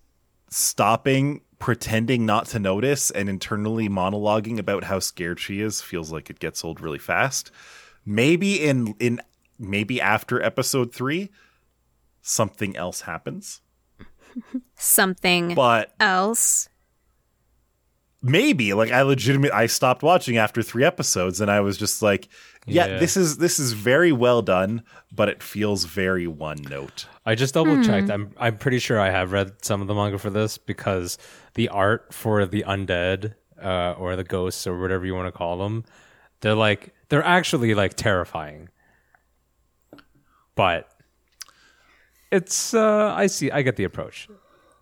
[0.50, 6.30] stopping pretending not to notice and internally monologuing about how scared she is feels like
[6.30, 7.50] it gets old really fast
[8.06, 9.20] maybe in in
[9.58, 11.30] maybe after episode 3
[12.28, 13.62] something else happens
[14.76, 16.70] Something but else.
[18.22, 22.28] maybe like i legitimate i stopped watching after 3 episodes and i was just like
[22.70, 22.98] yeah, Yeah.
[23.00, 27.54] this is this is very well done but it feels very one note I just
[27.54, 28.10] double checked.
[28.10, 31.18] I'm I'm pretty sure I have read some of the manga for this because
[31.56, 35.58] the art for the undead uh, or the ghosts or whatever you want to call
[35.58, 35.84] them,
[36.40, 38.70] they're like they're actually like terrifying.
[40.56, 40.90] But
[42.32, 44.28] it's uh, I see I get the approach.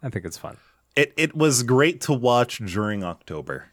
[0.03, 0.57] I think it's fun.
[0.95, 3.69] It it was great to watch during October.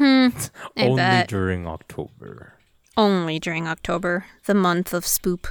[0.00, 0.32] I
[0.76, 1.28] Only bet.
[1.28, 2.54] during October.
[2.96, 5.46] Only during October, the month of spoop.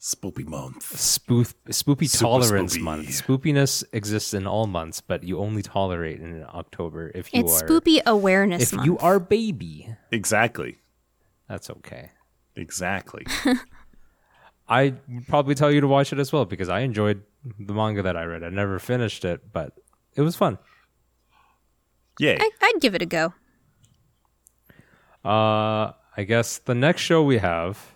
[0.00, 0.82] Spoopy month.
[0.98, 2.82] Spoof, spoopy Super tolerance spoopy.
[2.82, 3.08] month.
[3.08, 7.66] Spoopiness exists in all months, but you only tolerate in October if you It's are
[7.66, 8.86] spoopy awareness if month.
[8.86, 9.88] you are baby.
[10.12, 10.78] Exactly.
[11.48, 12.10] That's okay.
[12.56, 13.24] Exactly.
[14.68, 17.22] I would probably tell you to watch it as well because I enjoyed
[17.58, 18.42] the manga that I read.
[18.42, 19.72] I never finished it, but
[20.14, 20.58] it was fun.
[22.18, 22.38] Yay.
[22.40, 23.34] I, I'd give it a go.
[25.24, 27.94] Uh, I guess the next show we have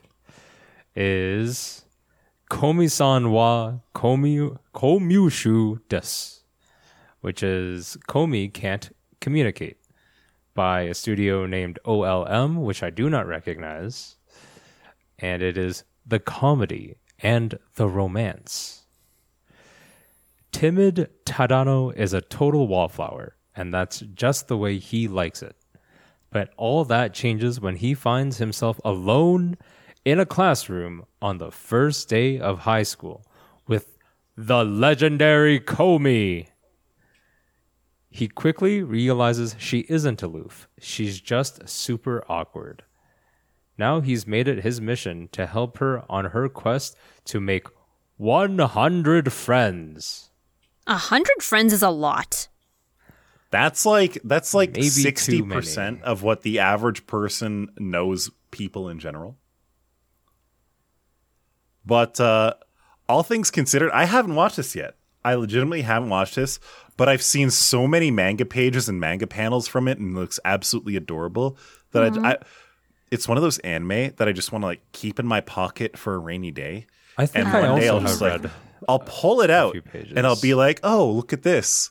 [0.95, 1.85] is
[2.51, 6.43] Komi-san wa Komi Komyushu des,
[7.21, 9.79] which is Komi can't communicate
[10.55, 14.17] by a studio named OLM, which I do not recognize,
[15.19, 18.85] and it is the comedy and the romance.
[20.53, 25.57] Timid Tadano is a total wallflower, and that's just the way he likes it.
[26.31, 29.57] But all that changes when he finds himself alone
[30.05, 33.25] in a classroom on the first day of high school
[33.67, 33.97] with
[34.37, 36.47] the legendary Komi.
[38.09, 40.69] He quickly realizes she isn't aloof.
[40.81, 42.83] She's just super awkward.
[43.81, 47.67] Now he's made it his mission to help her on her quest to make
[48.19, 50.31] 100 friends.
[50.87, 52.49] A hundred friends is a lot.
[53.51, 58.99] That's like that's like Maybe sixty percent of what the average person knows people in
[58.99, 59.39] general.
[61.87, 62.55] But uh,
[63.09, 64.97] all things considered, I haven't watched this yet.
[65.25, 66.61] I legitimately haven't watched this,
[66.99, 70.39] but I've seen so many manga pages and manga panels from it, and it looks
[70.45, 71.57] absolutely adorable.
[71.93, 72.37] That I, I,
[73.11, 75.97] it's one of those anime that I just want to like keep in my pocket
[75.99, 76.87] for a rainy day.
[77.19, 78.51] I think And I one day also I'll have just like read.
[78.89, 80.13] I'll pull it out pages.
[80.17, 81.91] and I'll be like, "Oh, look at this!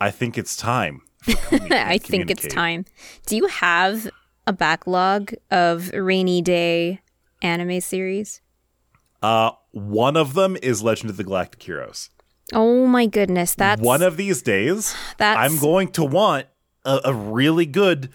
[0.00, 1.02] I think it's time."
[1.70, 2.86] I think it's time.
[3.26, 4.10] Do you have
[4.46, 7.00] a backlog of rainy day
[7.42, 8.40] anime series?
[9.22, 12.08] Uh, one of them is Legend of the Galactic Heroes.
[12.52, 16.46] Oh my goodness, that's one of these days, That's- I'm going to want
[16.84, 18.10] a, a really good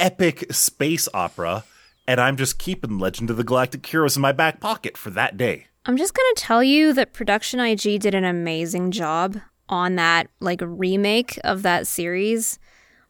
[0.00, 1.64] epic space opera,
[2.08, 5.36] and I'm just keeping Legend of the Galactic Heroes in my back pocket for that
[5.36, 5.66] day.
[5.86, 10.60] I'm just gonna tell you that Production IG did an amazing job on that like
[10.62, 12.58] remake of that series.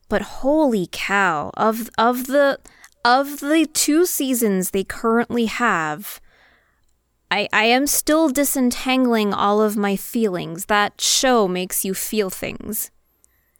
[0.09, 2.59] But holy cow, of of the
[3.05, 6.21] of the two seasons they currently have,
[7.31, 10.67] I I am still disentangling all of my feelings.
[10.67, 12.91] That show makes you feel things.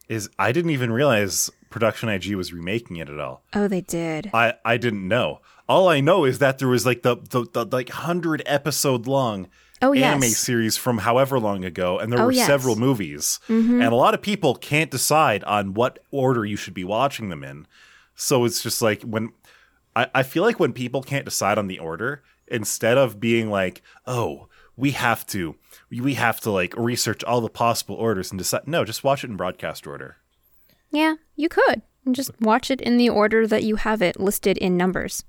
[0.09, 3.43] Is I didn't even realize Production IG was remaking it at all.
[3.55, 4.31] Oh, they did.
[4.35, 5.41] I I didn't know.
[5.69, 9.49] All I know is that there was like the the, the like hundred episode long
[9.83, 10.37] Oh, anime yes.
[10.37, 12.47] series from however long ago, and there Oh, were yes.
[12.47, 13.81] several movies, mm-hmm.
[13.81, 17.43] and a lot of people can't decide on what order you should be watching them
[17.43, 17.67] in.
[18.15, 19.31] So it's just like when
[19.97, 23.81] I, I feel like when people can't decide on the order, instead of being like,
[24.07, 25.57] oh, we have to
[25.91, 29.31] we have to like research all the possible orders and decide no, just watch it
[29.31, 30.17] in broadcast order.
[30.91, 31.83] Yeah, you could.
[32.13, 35.25] Just watch it in the order that you have it listed in numbers.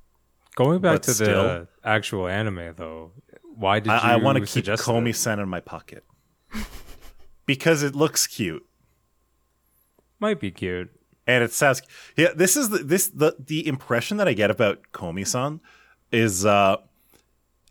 [0.56, 3.12] Going back But to still- the actual anime, though,
[3.56, 5.16] why did you I, I want to keep suggest Komi?
[5.16, 6.04] Sen in my pocket
[7.46, 8.66] because it looks cute
[10.20, 10.90] Might be cute.
[11.28, 11.82] and it sounds.
[12.18, 15.60] Yeah, this is the this the the impression that I get about Komi San
[16.12, 16.78] is uh,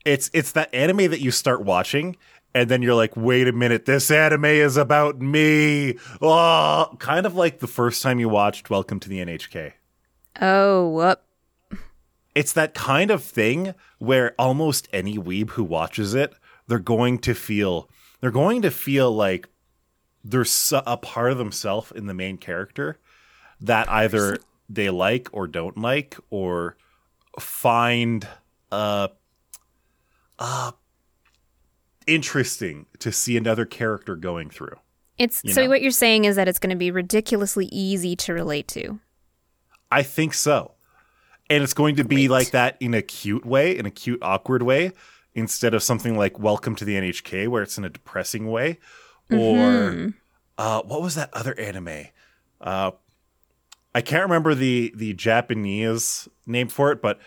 [0.05, 2.16] it's it's that anime that you start watching.
[2.55, 5.99] And then you're like, wait a minute, this anime is about me.
[6.21, 9.73] Oh, kind of like the first time you watched Welcome to the NHK.
[10.41, 11.21] Oh, whoop.
[12.35, 16.33] it's that kind of thing where almost any weeb who watches it,
[16.67, 17.89] they're going to feel
[18.21, 19.49] they're going to feel like
[20.25, 22.99] there's a part of themselves in the main character
[23.61, 26.77] that either they like or don't like or
[27.39, 28.27] find
[28.71, 29.09] uh
[30.39, 30.73] uh
[32.07, 34.77] interesting to see another character going through.
[35.19, 35.69] It's so know.
[35.69, 39.01] what you're saying is that it's going to be ridiculously easy to relate to.
[39.91, 40.73] I think so.
[41.51, 42.31] And it's going to be Great.
[42.31, 44.93] like that in a cute way, in a cute, awkward way,
[45.35, 48.79] instead of something like Welcome to the NHK, where it's in a depressing way.
[49.31, 50.15] Or
[50.57, 52.07] uh, what was that other anime?
[52.61, 52.93] Uh,
[53.95, 57.21] I can't remember the the Japanese name for it, but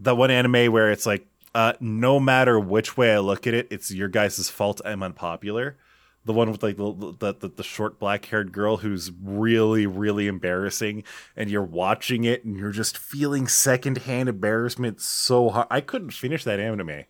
[0.00, 3.68] the one anime where it's like, uh, no matter which way I look at it,
[3.70, 5.76] it's your guys' fault I'm unpopular.
[6.24, 10.26] The one with like the the, the, the short black haired girl who's really really
[10.26, 15.68] embarrassing, and you're watching it and you're just feeling secondhand embarrassment so hard.
[15.70, 16.86] I couldn't finish that anime.
[16.88, 17.04] That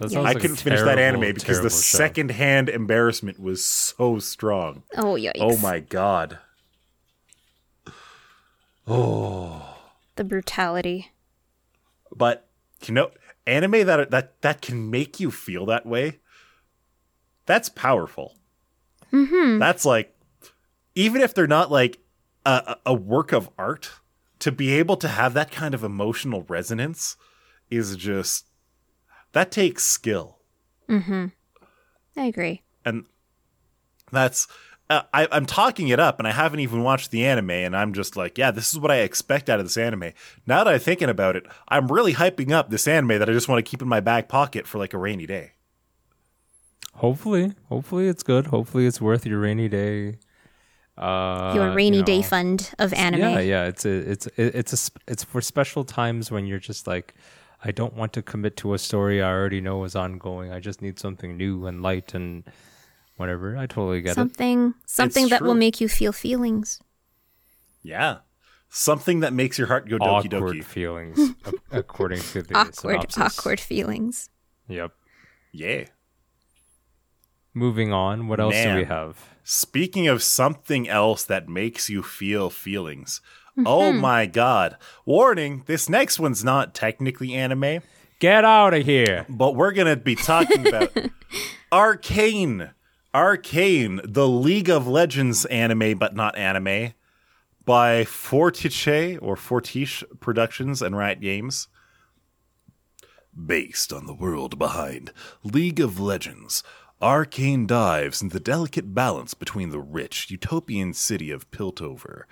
[0.00, 0.06] Yeah.
[0.08, 1.98] sounds I like couldn't finish that anime because the terrible show.
[1.98, 4.84] secondhand embarrassment was so strong.
[4.96, 5.32] Oh, yikes.
[5.40, 6.38] Oh my god.
[8.86, 9.76] Oh,
[10.16, 11.12] the brutality.
[12.14, 12.46] But
[12.86, 13.10] you know,
[13.46, 16.20] anime that that that can make you feel that way.
[17.46, 18.36] That's powerful.
[19.12, 19.58] Mm-hmm.
[19.58, 20.16] That's like,
[20.94, 21.98] even if they're not like
[22.46, 22.50] a,
[22.84, 23.90] a a work of art,
[24.38, 27.16] to be able to have that kind of emotional resonance
[27.70, 28.46] is just
[29.32, 30.38] that takes skill,
[30.88, 31.30] I
[32.16, 32.62] agree.
[32.84, 33.06] and
[34.10, 34.48] that's.
[34.90, 37.94] Uh, I, I'm talking it up, and I haven't even watched the anime, and I'm
[37.94, 40.12] just like, yeah, this is what I expect out of this anime.
[40.46, 43.48] Now that I'm thinking about it, I'm really hyping up this anime that I just
[43.48, 45.52] want to keep in my back pocket for like a rainy day.
[46.94, 48.46] Hopefully, hopefully it's good.
[48.48, 50.18] Hopefully it's worth your rainy day.
[50.96, 53.20] Uh, Your rainy you day fund of anime.
[53.20, 53.64] Yeah, yeah.
[53.64, 57.14] It's a, it's it- it's a, it's for special times when you're just like,
[57.64, 60.52] I don't want to commit to a story I already know is ongoing.
[60.52, 62.44] I just need something new and light and
[63.16, 63.56] whatever.
[63.56, 64.14] I totally get it.
[64.14, 66.80] Something something that will make you feel feelings.
[67.82, 68.18] Yeah.
[68.70, 70.64] Something that makes your heart go doki Awkward doki.
[70.64, 71.18] feelings,
[71.70, 72.72] according to the awkward,
[73.12, 73.38] synopsis.
[73.38, 74.30] awkward feelings.
[74.68, 74.90] Yep.
[75.52, 75.84] Yeah.
[77.52, 78.26] Moving on.
[78.26, 79.16] What else do we have?
[79.44, 83.20] Speaking of something else that makes you feel feelings.
[83.56, 83.66] Mm-hmm.
[83.68, 84.76] Oh my god.
[85.06, 87.80] Warning, this next one's not technically anime,
[88.18, 89.24] Get out of here!
[89.28, 90.90] but we're going to be talking about
[91.72, 92.70] Arcane.
[93.14, 96.94] Arcane, the League of Legends anime, but not anime.
[97.64, 101.68] by Fortiche or Fortiche Productions and Riot Games.
[103.34, 105.12] Based on the world behind
[105.44, 106.62] League of Legends,
[107.00, 112.24] Arcane dives into the delicate balance between the rich utopian city of Piltover,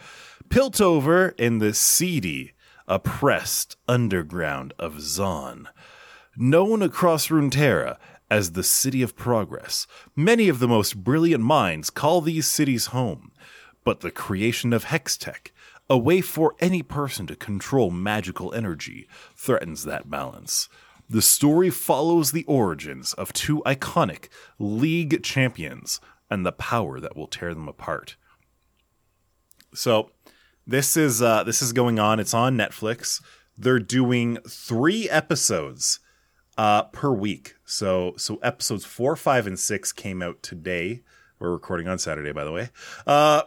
[0.48, 2.52] Piltover in the seedy,
[2.88, 5.66] oppressed underground of Zaun.
[6.36, 7.98] Known across Runeterra
[8.32, 13.30] as the City of Progress, many of the most brilliant minds call these cities home,
[13.84, 15.48] but the creation of Hextech,
[15.90, 19.06] a way for any person to control magical energy,
[19.36, 20.70] threatens that balance.
[21.10, 24.28] The story follows the origins of two iconic
[24.58, 28.16] league champions and the power that will tear them apart.
[29.74, 30.10] So,
[30.66, 32.18] this is uh, this is going on.
[32.18, 33.22] It's on Netflix.
[33.58, 36.00] They're doing three episodes
[36.58, 37.54] uh, per week.
[37.64, 41.02] So so episodes four, five, and six came out today.
[41.38, 42.70] We're recording on Saturday, by the way.
[43.06, 43.42] Uh,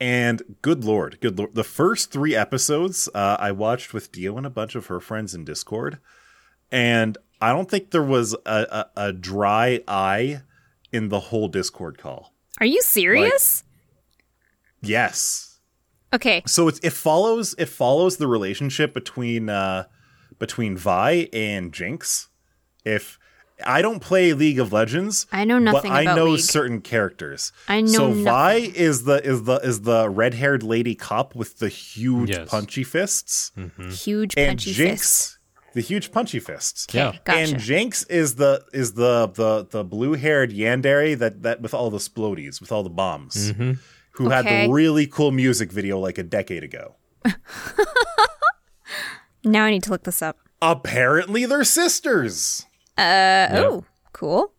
[0.00, 4.46] and good lord, good lord, the first three episodes uh, I watched with Dio and
[4.46, 5.98] a bunch of her friends in Discord,
[6.72, 10.40] and I don't think there was a, a, a dry eye
[10.90, 12.32] in the whole Discord call.
[12.60, 13.62] Are you serious?
[14.82, 15.58] Yes,
[16.14, 16.42] okay.
[16.46, 19.84] so it's, it follows it follows the relationship between uh,
[20.40, 22.28] between Vi and Jinx.
[22.84, 23.18] If
[23.64, 26.40] I don't play League of Legends, I know nothing but I about know League.
[26.40, 27.52] certain characters.
[27.68, 31.58] I know So Vi is the is the is the red haired lady cop with
[31.58, 32.48] the huge Yes.
[32.48, 33.90] punchy fists, mm-hmm.
[33.90, 35.38] Huge and punchy Jinx fists.
[35.74, 36.86] the huge punchy fists.
[36.88, 37.12] Okay, Yeah.
[37.22, 37.38] gotcha.
[37.38, 41.90] And Jinx is the is the the the blue haired Yandere that that with all
[41.90, 43.72] the splodies with all the bombs, mm-hmm.
[44.12, 46.96] who had the really cool music video like a decade ago.
[49.44, 50.36] now I need to look this up.
[50.62, 52.66] Apparently, they're sisters.
[52.98, 54.52] Uh, Oh, cool.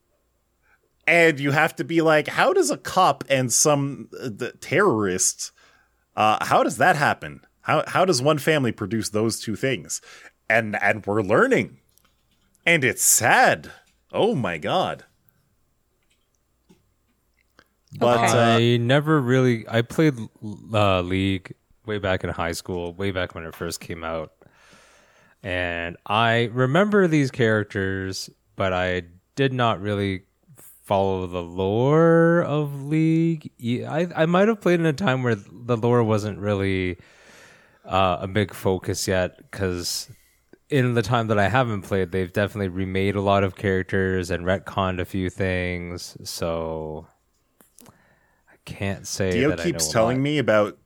[1.07, 5.51] and you have to be like, how does a cop and some uh, the terrorist,
[6.15, 7.41] uh, how does that happen?
[7.61, 10.01] How how does one family produce those two things?
[10.49, 11.77] And and we're learning,
[12.65, 13.71] and it's sad.
[14.11, 15.05] Oh my god!
[17.99, 18.37] But Okay.
[18.37, 19.65] uh, I never really.
[19.67, 20.15] I played
[20.73, 21.53] uh, League
[21.85, 24.31] way back in high school, way back when it first came out,
[25.43, 29.03] and I remember these characters, but I
[29.35, 30.23] did not really
[30.83, 33.51] follow the lore of League.
[33.63, 36.97] I, I might have played in a time where the lore wasn't really
[37.85, 40.09] uh, a big focus yet, because
[40.69, 44.45] in the time that I haven't played, they've definitely remade a lot of characters and
[44.45, 46.17] retconned a few things.
[46.23, 47.07] So
[47.87, 50.77] I can't say Dio that I keeps telling me about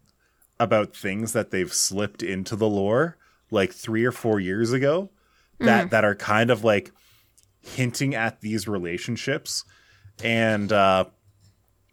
[0.60, 3.18] about things that they've slipped into the lore
[3.56, 5.10] like three or four years ago
[5.60, 6.92] that that are kind of like
[7.62, 9.66] hinting at these relationships.
[10.24, 11.06] And uh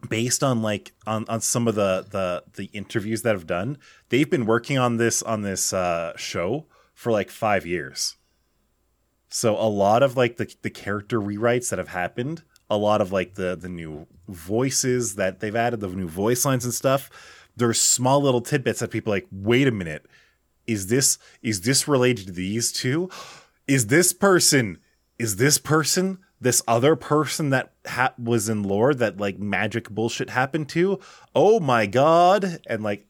[0.09, 4.29] based on like on on some of the the the interviews that I've done they've
[4.29, 8.17] been working on this on this uh show for like five years.
[9.29, 13.13] So a lot of like the the character rewrites that have happened, a lot of
[13.13, 17.11] like the the new voices that they've added, the new voice lines and stuff.
[17.57, 20.07] There's small little tidbits that people are like, wait a minute,
[20.73, 23.11] is this is this related to these two?
[23.67, 24.79] Is this person
[25.19, 30.31] is this person this other person that ha- was in lore that like magic bullshit
[30.31, 30.99] happened to?
[31.35, 32.61] Oh my god!
[32.67, 33.07] And like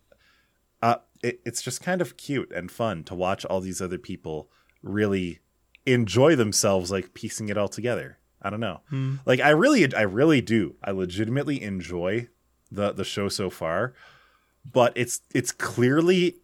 [0.82, 4.50] uh, it, it's just kind of cute and fun to watch all these other people
[4.82, 5.38] really
[5.86, 8.80] enjoy themselves like piecing it all together i don't know
[9.26, 12.28] like i really i really do i legitimately enjoy
[12.70, 13.92] the the show so far
[14.70, 16.36] but it's it's clearly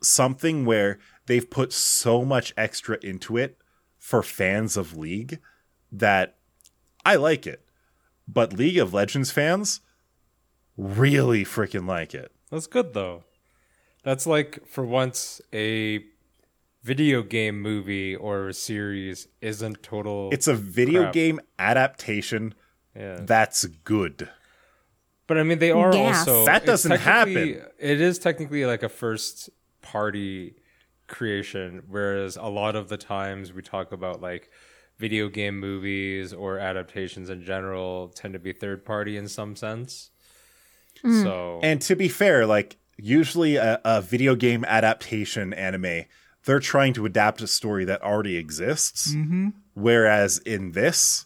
[0.00, 3.58] something where they've put so much extra into it
[3.98, 5.38] for fans of league
[5.90, 6.36] that
[7.04, 7.64] i like it
[8.26, 9.80] but league of legends fans
[10.76, 13.24] really freaking like it That's good though.
[14.04, 16.04] That's like for once a
[16.84, 20.30] video game movie or a series isn't total.
[20.32, 21.12] it's a video Crap.
[21.12, 22.54] game adaptation
[22.96, 23.18] yeah.
[23.22, 24.28] that's good
[25.26, 26.26] But I mean, they are Gas.
[26.26, 27.60] also That doesn't happen.
[27.78, 29.50] It is technically like a first
[29.92, 30.54] party
[31.06, 34.50] creation, whereas a lot of the times we talk about like
[34.98, 40.10] video game movies or adaptations in general tend to be third party in some sense.
[41.02, 41.22] Hmm.
[41.22, 46.04] So And to be fair, like usually a, a video game adaptation anime,
[46.44, 49.14] they're trying to adapt a story that already exists.
[49.14, 49.48] Mm-hmm.
[49.74, 51.24] Whereas in this,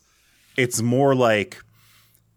[0.57, 1.63] it's more like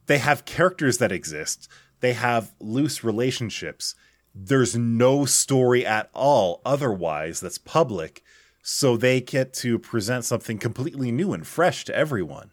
[0.07, 1.67] they have characters that exist,
[1.99, 3.95] they have loose relationships.
[4.35, 8.21] There's no story at all otherwise that's public.
[8.61, 12.51] So they get to present something completely new and fresh to everyone.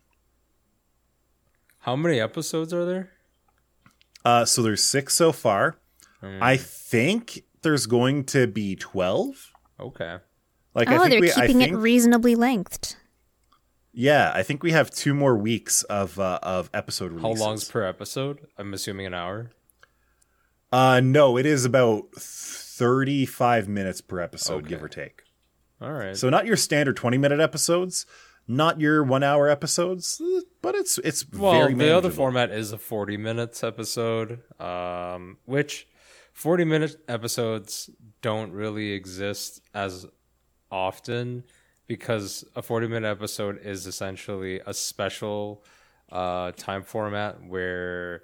[1.81, 3.11] how many episodes are there?
[4.25, 5.79] Uh, so there's six so far.
[6.23, 9.53] I think there's going to be 12.
[9.81, 10.19] Okay.
[10.75, 12.97] Like I oh, think they're we, I keeping think, it reasonably lengthed.
[13.93, 17.85] Yeah, I think we have two more weeks of uh, of episode How long's per
[17.85, 18.47] episode?
[18.57, 19.51] I'm assuming an hour.
[20.73, 25.23] Uh no, it is about 35 minutes per episode give or take.
[25.81, 26.17] All right.
[26.17, 28.07] So not your standard 20 minute episodes,
[28.49, 30.21] not your 1 hour episodes,
[30.63, 32.17] but it's it's well, very the other manageable.
[32.17, 35.87] format is a 40 minutes episode, um, which
[36.33, 37.91] 40 minute episodes
[38.23, 40.07] don't really exist as
[40.71, 41.45] often
[41.87, 45.65] because a 40 minute episode is essentially a special
[46.11, 48.23] uh, time format where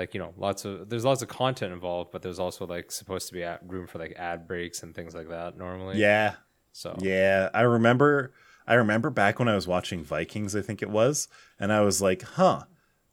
[0.00, 3.26] like you know lots of there's lots of content involved but there's also like supposed
[3.28, 6.30] to be at room for like ad breaks and things like that normally Yeah.
[6.72, 8.32] so Yeah, I remember
[8.72, 11.26] I remember back when I was watching Vikings, I think it was,
[11.58, 12.60] and I was like, "Huh,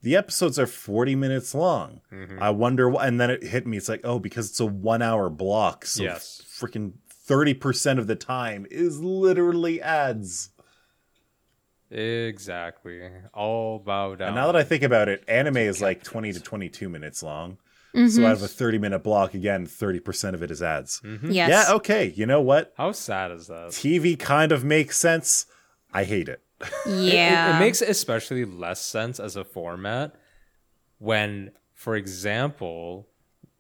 [0.04, 2.02] the episodes are 40 minutes long.
[2.12, 2.38] Mm-hmm.
[2.48, 3.76] I wonder why." And then it hit me.
[3.78, 6.44] It's like, "Oh, because it's a 1-hour block, so Yes.
[6.60, 6.94] freaking
[7.28, 10.52] 30% of the time is literally ads."
[11.92, 13.02] Exactly
[13.34, 16.40] all bow down And now that I think about it, anime is like 20 to
[16.40, 17.58] 22 minutes long.
[17.96, 18.08] Mm-hmm.
[18.10, 21.02] So out of a 30-minute block, again, 30% of it is ads.
[21.24, 21.50] Yes.
[21.50, 22.14] Yeah, okay.
[22.16, 22.74] You know what?
[22.78, 25.46] how sad is that TV kind of makes sense.
[25.94, 26.42] I hate it.
[26.62, 27.58] It- it- Yeah.
[27.58, 30.16] It, makes especially less sense as a format
[31.00, 33.08] when, for example,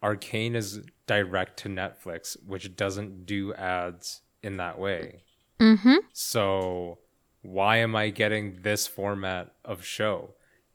[0.03, 5.23] Arcane is direct to Netflix, which doesn't do ads in that way.
[5.59, 5.95] Mm-hmm.
[6.13, 6.99] So,
[7.47, 10.31] why am I getting this format of show?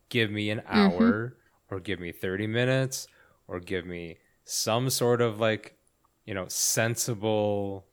[0.09, 1.37] Give me an hour,
[1.71, 3.07] or give me 30 minutes,
[3.47, 4.17] or give me
[4.47, 5.77] some sort of like,
[6.25, 7.85] you know, sensible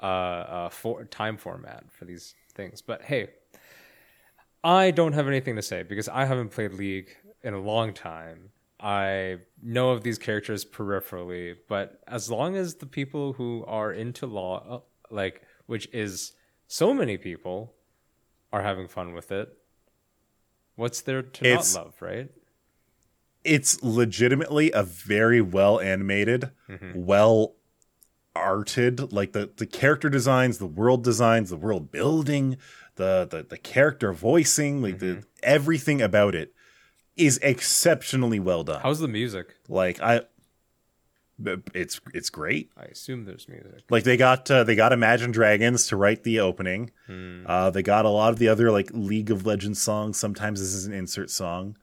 [0.00, 2.82] uh, uh, for time format for these things.
[2.82, 3.30] But hey,
[4.62, 8.50] I don't have anything to say because I haven't played League in a long time.
[8.78, 14.26] I know of these characters peripherally, but as long as the people who are into
[14.26, 16.34] law, uh, like, which is
[16.72, 17.74] so many people,
[18.50, 19.48] are having fun with it,
[20.74, 22.30] what's there to It's- not love, right?
[23.44, 27.04] it's legitimately a very well animated, Mm-hmm.
[27.04, 27.56] well
[28.34, 32.56] arted, like the the character designs, the world designs, the world building,
[32.96, 35.20] the the, the character voicing, like Mm-hmm.
[35.20, 36.54] the everything about it
[37.16, 38.80] is exceptionally well done.
[38.80, 39.56] How's the music?
[39.68, 40.22] like I
[41.74, 42.70] it's it's great.
[42.76, 43.84] I assume there's music.
[43.90, 46.90] Like they got uh, they got Imagine Dragons to write the opening.
[47.06, 47.44] Hmm.
[47.46, 50.18] Uh, they got a lot of the other like League of Legends songs.
[50.18, 51.76] Sometimes this is an insert song.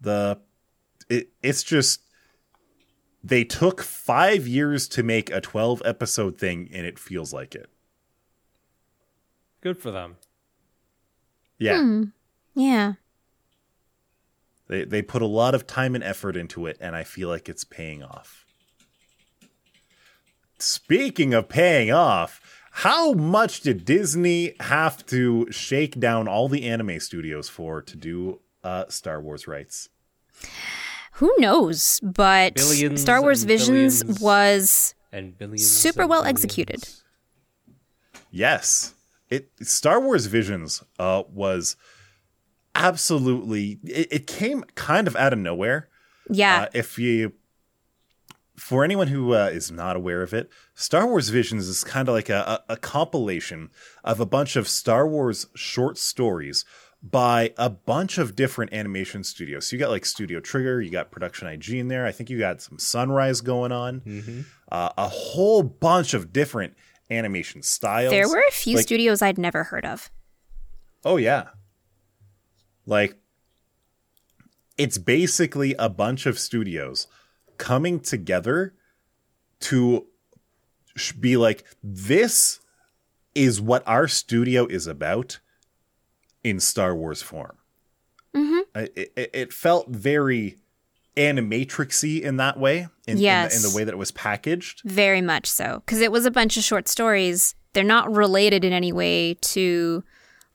[0.00, 0.40] The
[1.08, 2.02] it it's just
[3.24, 7.70] they took five years to make a twelve episode thing, and it feels like it.
[9.60, 10.16] Good for them.
[11.58, 12.02] Yeah,
[12.54, 12.94] yeah.
[14.66, 17.48] they they put a lot of time and effort into it, and I feel like
[17.48, 18.41] it's paying off.
[20.62, 22.40] Speaking of paying off,
[22.70, 28.40] how much did Disney have to shake down all the anime studios for to do
[28.62, 29.88] uh, Star Wars rights?
[31.14, 32.00] Who knows?
[32.02, 34.20] But Billions Star Wars Visions billions.
[34.20, 35.68] was And billions.
[35.68, 36.44] Super and well billions.
[36.44, 36.88] executed.
[38.30, 38.94] Yes,
[39.30, 41.76] it Star Wars Visions uh, was
[42.74, 43.78] absolutely.
[43.84, 45.88] It, it came kind of out of nowhere.
[46.30, 46.62] yeah.
[46.62, 47.32] Uh, if you,
[48.56, 52.14] for anyone who uh, is not aware of it, Star Wars Visions is kind of
[52.14, 53.70] like a, a, a compilation
[54.04, 56.64] of a bunch of Star Wars short stories
[57.02, 59.66] by a bunch of different animation studios.
[59.66, 62.06] So you got like Studio Trigger, you got Production IG in there.
[62.06, 64.44] I think you got some Sunrise going on.
[64.70, 66.74] Uh, a whole bunch of different
[67.10, 68.10] animation styles.
[68.10, 70.10] there were a few like- studios I'd never heard of.
[71.04, 71.48] Oh yeah.
[72.86, 73.16] Like
[74.78, 77.06] it's basically a bunch of studios
[77.62, 78.74] coming together
[79.60, 80.04] to
[81.20, 82.58] be like this
[83.36, 85.38] is what our studio is about
[86.42, 87.56] in Star Wars form.
[88.34, 88.80] Mm-hmm.
[88.80, 90.56] It, it, it felt very
[91.16, 94.82] animatrixy in that way, in, in, the, in the way that it was packaged.
[94.84, 95.82] Very much so.
[95.86, 97.54] Because it was a bunch of short stories.
[97.74, 100.02] They're not related in any way to,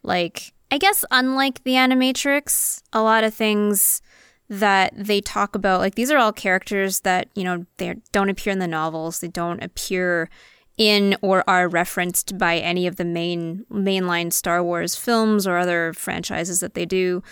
[0.04, 4.02] like, I guess, unlike the Animatrix, a lot of things
[4.50, 8.54] that they talk about, like, these are all characters that, you know, they don't appear
[8.54, 9.20] in the novels.
[9.20, 10.30] They don't appear
[10.78, 15.92] in or are referenced by any of the main mainline Star Wars films or other
[15.94, 17.24] franchises that they do.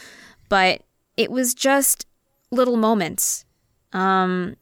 [0.49, 0.83] But
[1.15, 2.05] it was just
[2.51, 3.45] little moments
[3.93, 4.55] um,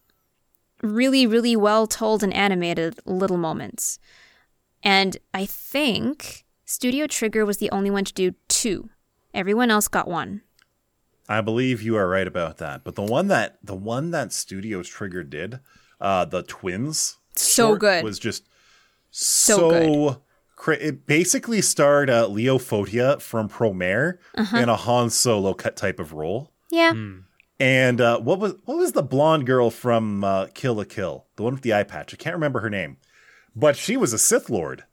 [0.82, 4.00] really, really well told and animated little moments.
[4.84, 8.90] And I think Studio Trigger was the only one to do two.
[9.34, 10.42] Everyone else got one.
[11.30, 12.84] I believe you are right about that.
[12.84, 15.60] But the one that the one that Studios Trigger did
[16.02, 17.18] uh, the twins.
[17.36, 18.04] So short good.
[18.04, 18.48] Was just
[19.12, 19.70] So so.
[20.10, 20.18] good.
[20.56, 24.58] cra- it basically starred uh, Lio Fotia from Promare Uh-huh.
[24.58, 26.52] in a Han Solo cut type of role.
[26.70, 26.94] Yeah.
[27.60, 31.28] And uh, what was what was the blonde girl from uh, Kill la Kill?
[31.38, 32.14] The one with the eye patch.
[32.14, 32.98] I can't remember her name,
[33.56, 34.84] but she was a Sith Lord,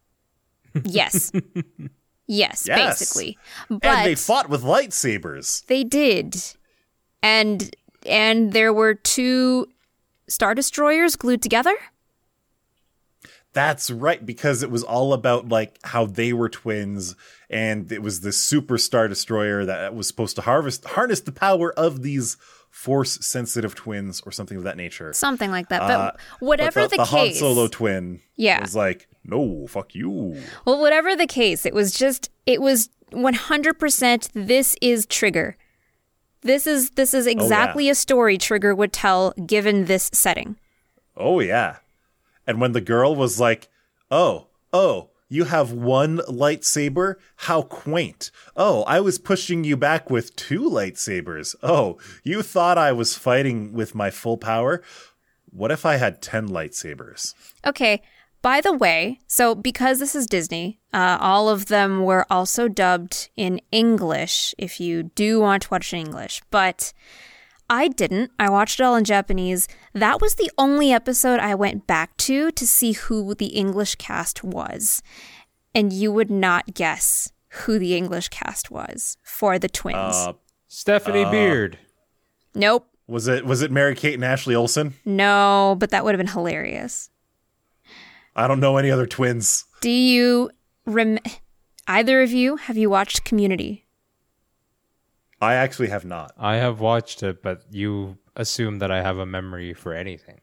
[0.84, 1.32] Yes.
[2.30, 2.98] yes, Yes.
[3.00, 3.36] basically.
[3.68, 5.66] But and they fought with lightsabers.
[5.66, 6.36] They did.
[7.22, 7.74] And
[8.06, 9.66] and there were two
[10.28, 11.74] star destroyers glued together?
[13.52, 17.16] That's right, because it was all about like how they were twins,
[17.50, 21.72] and it was this super star destroyer that was supposed to harvest harness the power
[21.72, 22.36] of these
[22.80, 25.12] force sensitive twins or something of that nature.
[25.12, 25.80] Something like that.
[25.80, 27.34] But Uh, whatever but the, the, the Han.
[27.34, 28.58] Solo twin Yeah.
[28.62, 30.40] was like, no, fuck you.
[30.64, 35.56] Well, whatever the case, it was just it was 100% this is Trigger.
[36.40, 40.56] This is this is exactly a story Trigger would tell given this setting.
[41.18, 41.76] Oh yeah.
[42.46, 43.68] And when the girl was like,
[44.10, 47.14] "Oh, oh, you have one lightsaber?
[47.36, 48.30] How quaint.
[48.56, 51.54] Oh, I was pushing you back with two lightsabers.
[51.62, 54.82] Oh, you thought I was fighting with my full power?
[55.50, 58.02] What if I had 10 lightsabers?" Okay.
[58.42, 63.28] By the way, so because this is Disney, uh, all of them were also dubbed
[63.36, 66.40] in English if you do want to watch in English.
[66.50, 66.94] But
[67.70, 68.32] I didn't.
[68.36, 69.68] I watched it all in Japanese.
[69.94, 74.42] That was the only episode I went back to to see who the English cast
[74.42, 75.02] was.
[75.72, 80.16] And you would not guess who the English cast was for the twins.
[80.16, 80.32] Uh,
[80.66, 81.78] Stephanie Beard.
[82.56, 82.88] nope.
[83.06, 84.94] was it was it Mary Kate and Ashley Olsen?
[85.04, 87.08] No, but that would have been hilarious.
[88.34, 89.64] I don't know any other twins.
[89.80, 90.50] Do you
[90.86, 91.18] rem
[91.86, 93.86] either of you have you watched Community?
[95.40, 96.32] I actually have not.
[96.38, 100.40] I have watched it, but you assume that I have a memory for anything.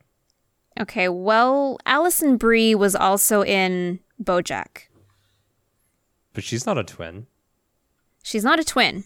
[0.79, 4.83] Okay, well, Alison Brie was also in BoJack.
[6.33, 7.27] But she's not a twin.
[8.23, 9.03] She's not a twin.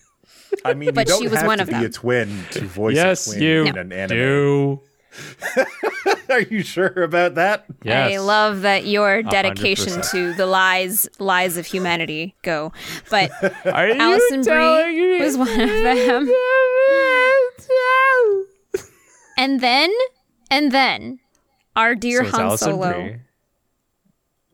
[0.66, 1.86] I mean, But you don't she was have one to of be them.
[1.86, 4.18] a twin to voice yes, a twin you in an anime.
[4.18, 4.82] do.
[6.30, 7.66] Are you sure about that?
[7.84, 8.14] Yes.
[8.14, 10.12] I love that your dedication 100%.
[10.12, 12.72] to the lies lies of humanity go.
[13.10, 13.32] But
[13.66, 16.32] Are you Alison telling Brie was one of them.
[19.38, 19.92] And then
[20.50, 21.20] and then
[21.76, 23.20] our dear So Han Solo.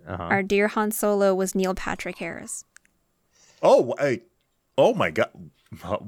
[0.07, 0.23] Uh-huh.
[0.23, 2.63] Our dear Han Solo was Neil Patrick Harris.
[3.61, 4.21] Oh, I,
[4.77, 5.29] oh my god.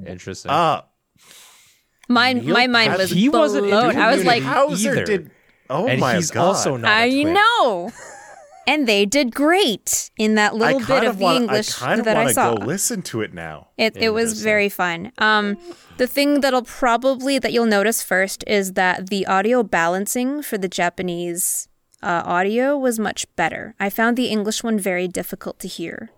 [0.06, 0.52] Interesting.
[0.52, 0.86] Ah,
[2.10, 3.96] Mine, Neil my mind was Patrick- He wasn't in blown.
[3.98, 4.74] I was like, Community.
[4.76, 5.06] Howser either.
[5.06, 5.32] did.
[5.70, 6.46] Oh and my he's god!
[6.48, 7.34] also not a I twin.
[7.34, 7.92] know.
[8.68, 11.38] And they did great in that little bit kind of of the want.
[11.44, 12.56] English I kind of that I to saw.
[12.56, 13.70] go listen to it now.
[13.78, 15.12] It it was very fun.
[15.18, 15.58] Um,
[15.98, 20.68] the thing that'll probably that you'll notice first is that the audio balancing for the
[20.70, 21.68] Japanese
[22.02, 23.76] uh, audio was much better.
[23.80, 26.10] I found the English one very difficult to hear.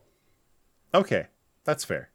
[0.94, 1.28] Okay,
[1.64, 2.11] that's fair.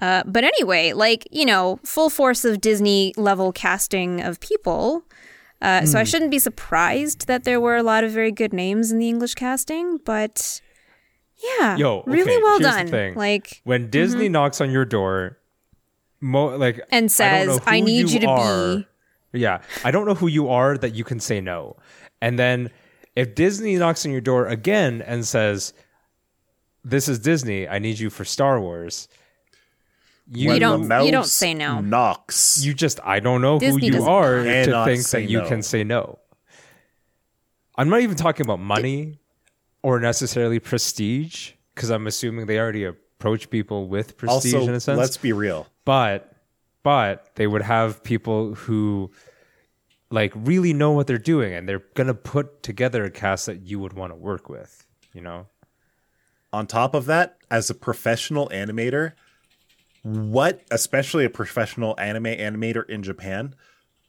[0.00, 5.02] Uh, but anyway, like you know, full force of Disney level casting of people.
[5.62, 6.06] Uh, So I Hmm.
[6.06, 9.34] shouldn't be surprised that there were a lot of very good names in the English
[9.34, 10.60] casting, but
[11.60, 12.88] yeah, Yo, really well done.
[12.88, 13.14] thing.
[13.14, 15.38] Like when Disney knocks on your door,
[16.20, 16.92] mo- like Mm-hmm.
[16.98, 18.76] And I says, "I who need you to are.
[18.76, 18.86] be-"
[19.32, 21.76] Yeah, I don't know who you are that you can say no.
[22.20, 22.70] And then
[23.14, 25.72] if Disney knocks on your door again and says,
[26.84, 27.66] "This is Disney.
[27.68, 29.08] I need you for Star Wars,"
[30.30, 31.80] you, When don't- the you don't say no.
[31.80, 32.64] Knocks.
[32.64, 35.48] you just I don't know Disney who you are to think say that you no.
[35.48, 36.18] can say no.
[37.76, 39.18] I'm not even talking about money
[39.82, 44.80] or necessarily prestige because I'm assuming they already approach people with prestige also, in a
[44.80, 44.98] sense.
[44.98, 45.66] let's be real.
[45.84, 46.32] but
[46.82, 49.10] but they would have people who
[50.10, 53.78] like really know what they're doing and they're gonna put together a cast that you
[53.78, 54.86] would want to work with.
[55.12, 55.46] You know,
[56.52, 59.12] On top of that, as a professional animator,
[60.06, 63.54] what, especially a professional anime animator in Japan,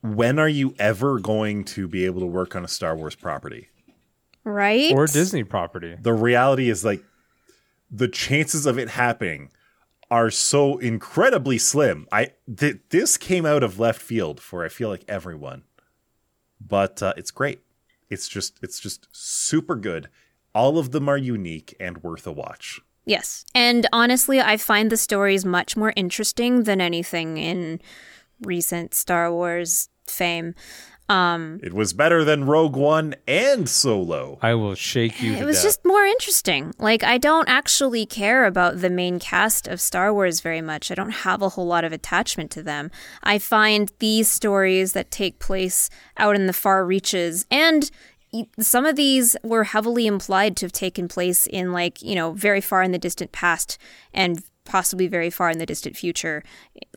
[0.02, 3.70] when are you ever going to be able to work on a Star Wars property?
[4.43, 5.98] right or Disney property.
[6.02, 7.04] the reality is like
[7.91, 9.50] the chances of it happening
[10.10, 12.08] are so incredibly slim.
[12.12, 15.64] I th- this came out of left field for I feel like everyone,
[16.66, 17.60] but uh, it's great.
[18.10, 20.08] It's just it's just super good.
[20.56, 22.80] All of them are unique and worth a watch.
[23.08, 23.45] Yes.
[23.55, 27.80] And honestly, I find the stories much more interesting than anything in
[28.41, 30.53] recent Star Wars fame.
[31.10, 34.38] Um, It was better than Rogue One and Solo.
[34.41, 35.36] I will shake you.
[35.36, 35.64] It to was death.
[35.64, 36.74] just more interesting.
[36.80, 40.91] Like, I don't actually care about the main cast of Star Wars very much.
[40.91, 42.91] I don't have a whole lot of attachment to them.
[43.24, 47.89] I find these stories that take place out in the far reaches and y-
[48.59, 52.61] some of these were heavily implied to have taken place in like you know very
[52.61, 53.78] far in the distant past
[54.13, 56.43] and possibly very far in the distant future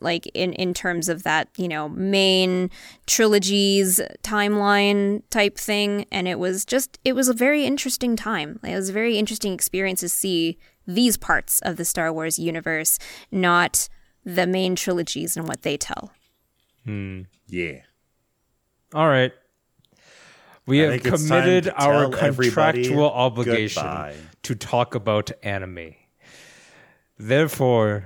[0.01, 2.69] like in in terms of that you know main
[3.07, 8.75] trilogies timeline type thing and it was just it was a very interesting time it
[8.75, 12.99] was a very interesting experience to see these parts of the Star Wars universe
[13.31, 13.87] not
[14.25, 16.11] the main trilogies and what they tell
[16.85, 17.21] Hmm.
[17.47, 17.81] Yeah.
[18.93, 19.31] All right.
[20.71, 24.15] We I have think it's time committed our contractual obligation goodbye.
[24.43, 25.95] to talk about anime.
[27.19, 28.05] Therefore,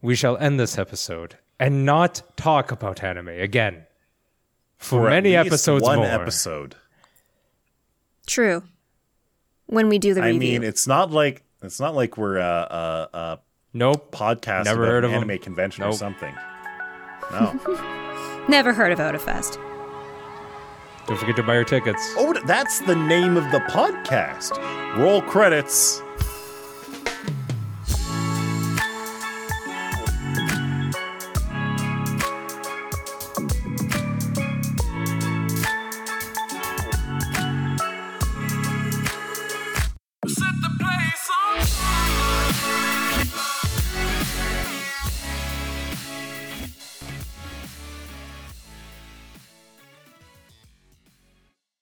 [0.00, 3.86] we shall end this episode and not talk about anime again
[4.78, 6.06] for, For at many least episodes one more.
[6.06, 6.74] episode.
[8.26, 8.62] true
[9.66, 12.42] when we do the I review mean, it's not like it's not like we're a,
[13.12, 13.40] a, a
[13.72, 14.10] Nope.
[14.12, 15.30] podcast Never about heard an of 'em.
[15.30, 16.34] anime convention or something.
[17.30, 17.58] No.
[18.48, 19.56] never heard of Otafest
[21.06, 22.14] Don't forget to buy your tickets.
[22.16, 24.56] oh, that's the name of the podcast.
[24.96, 26.00] Roll credits.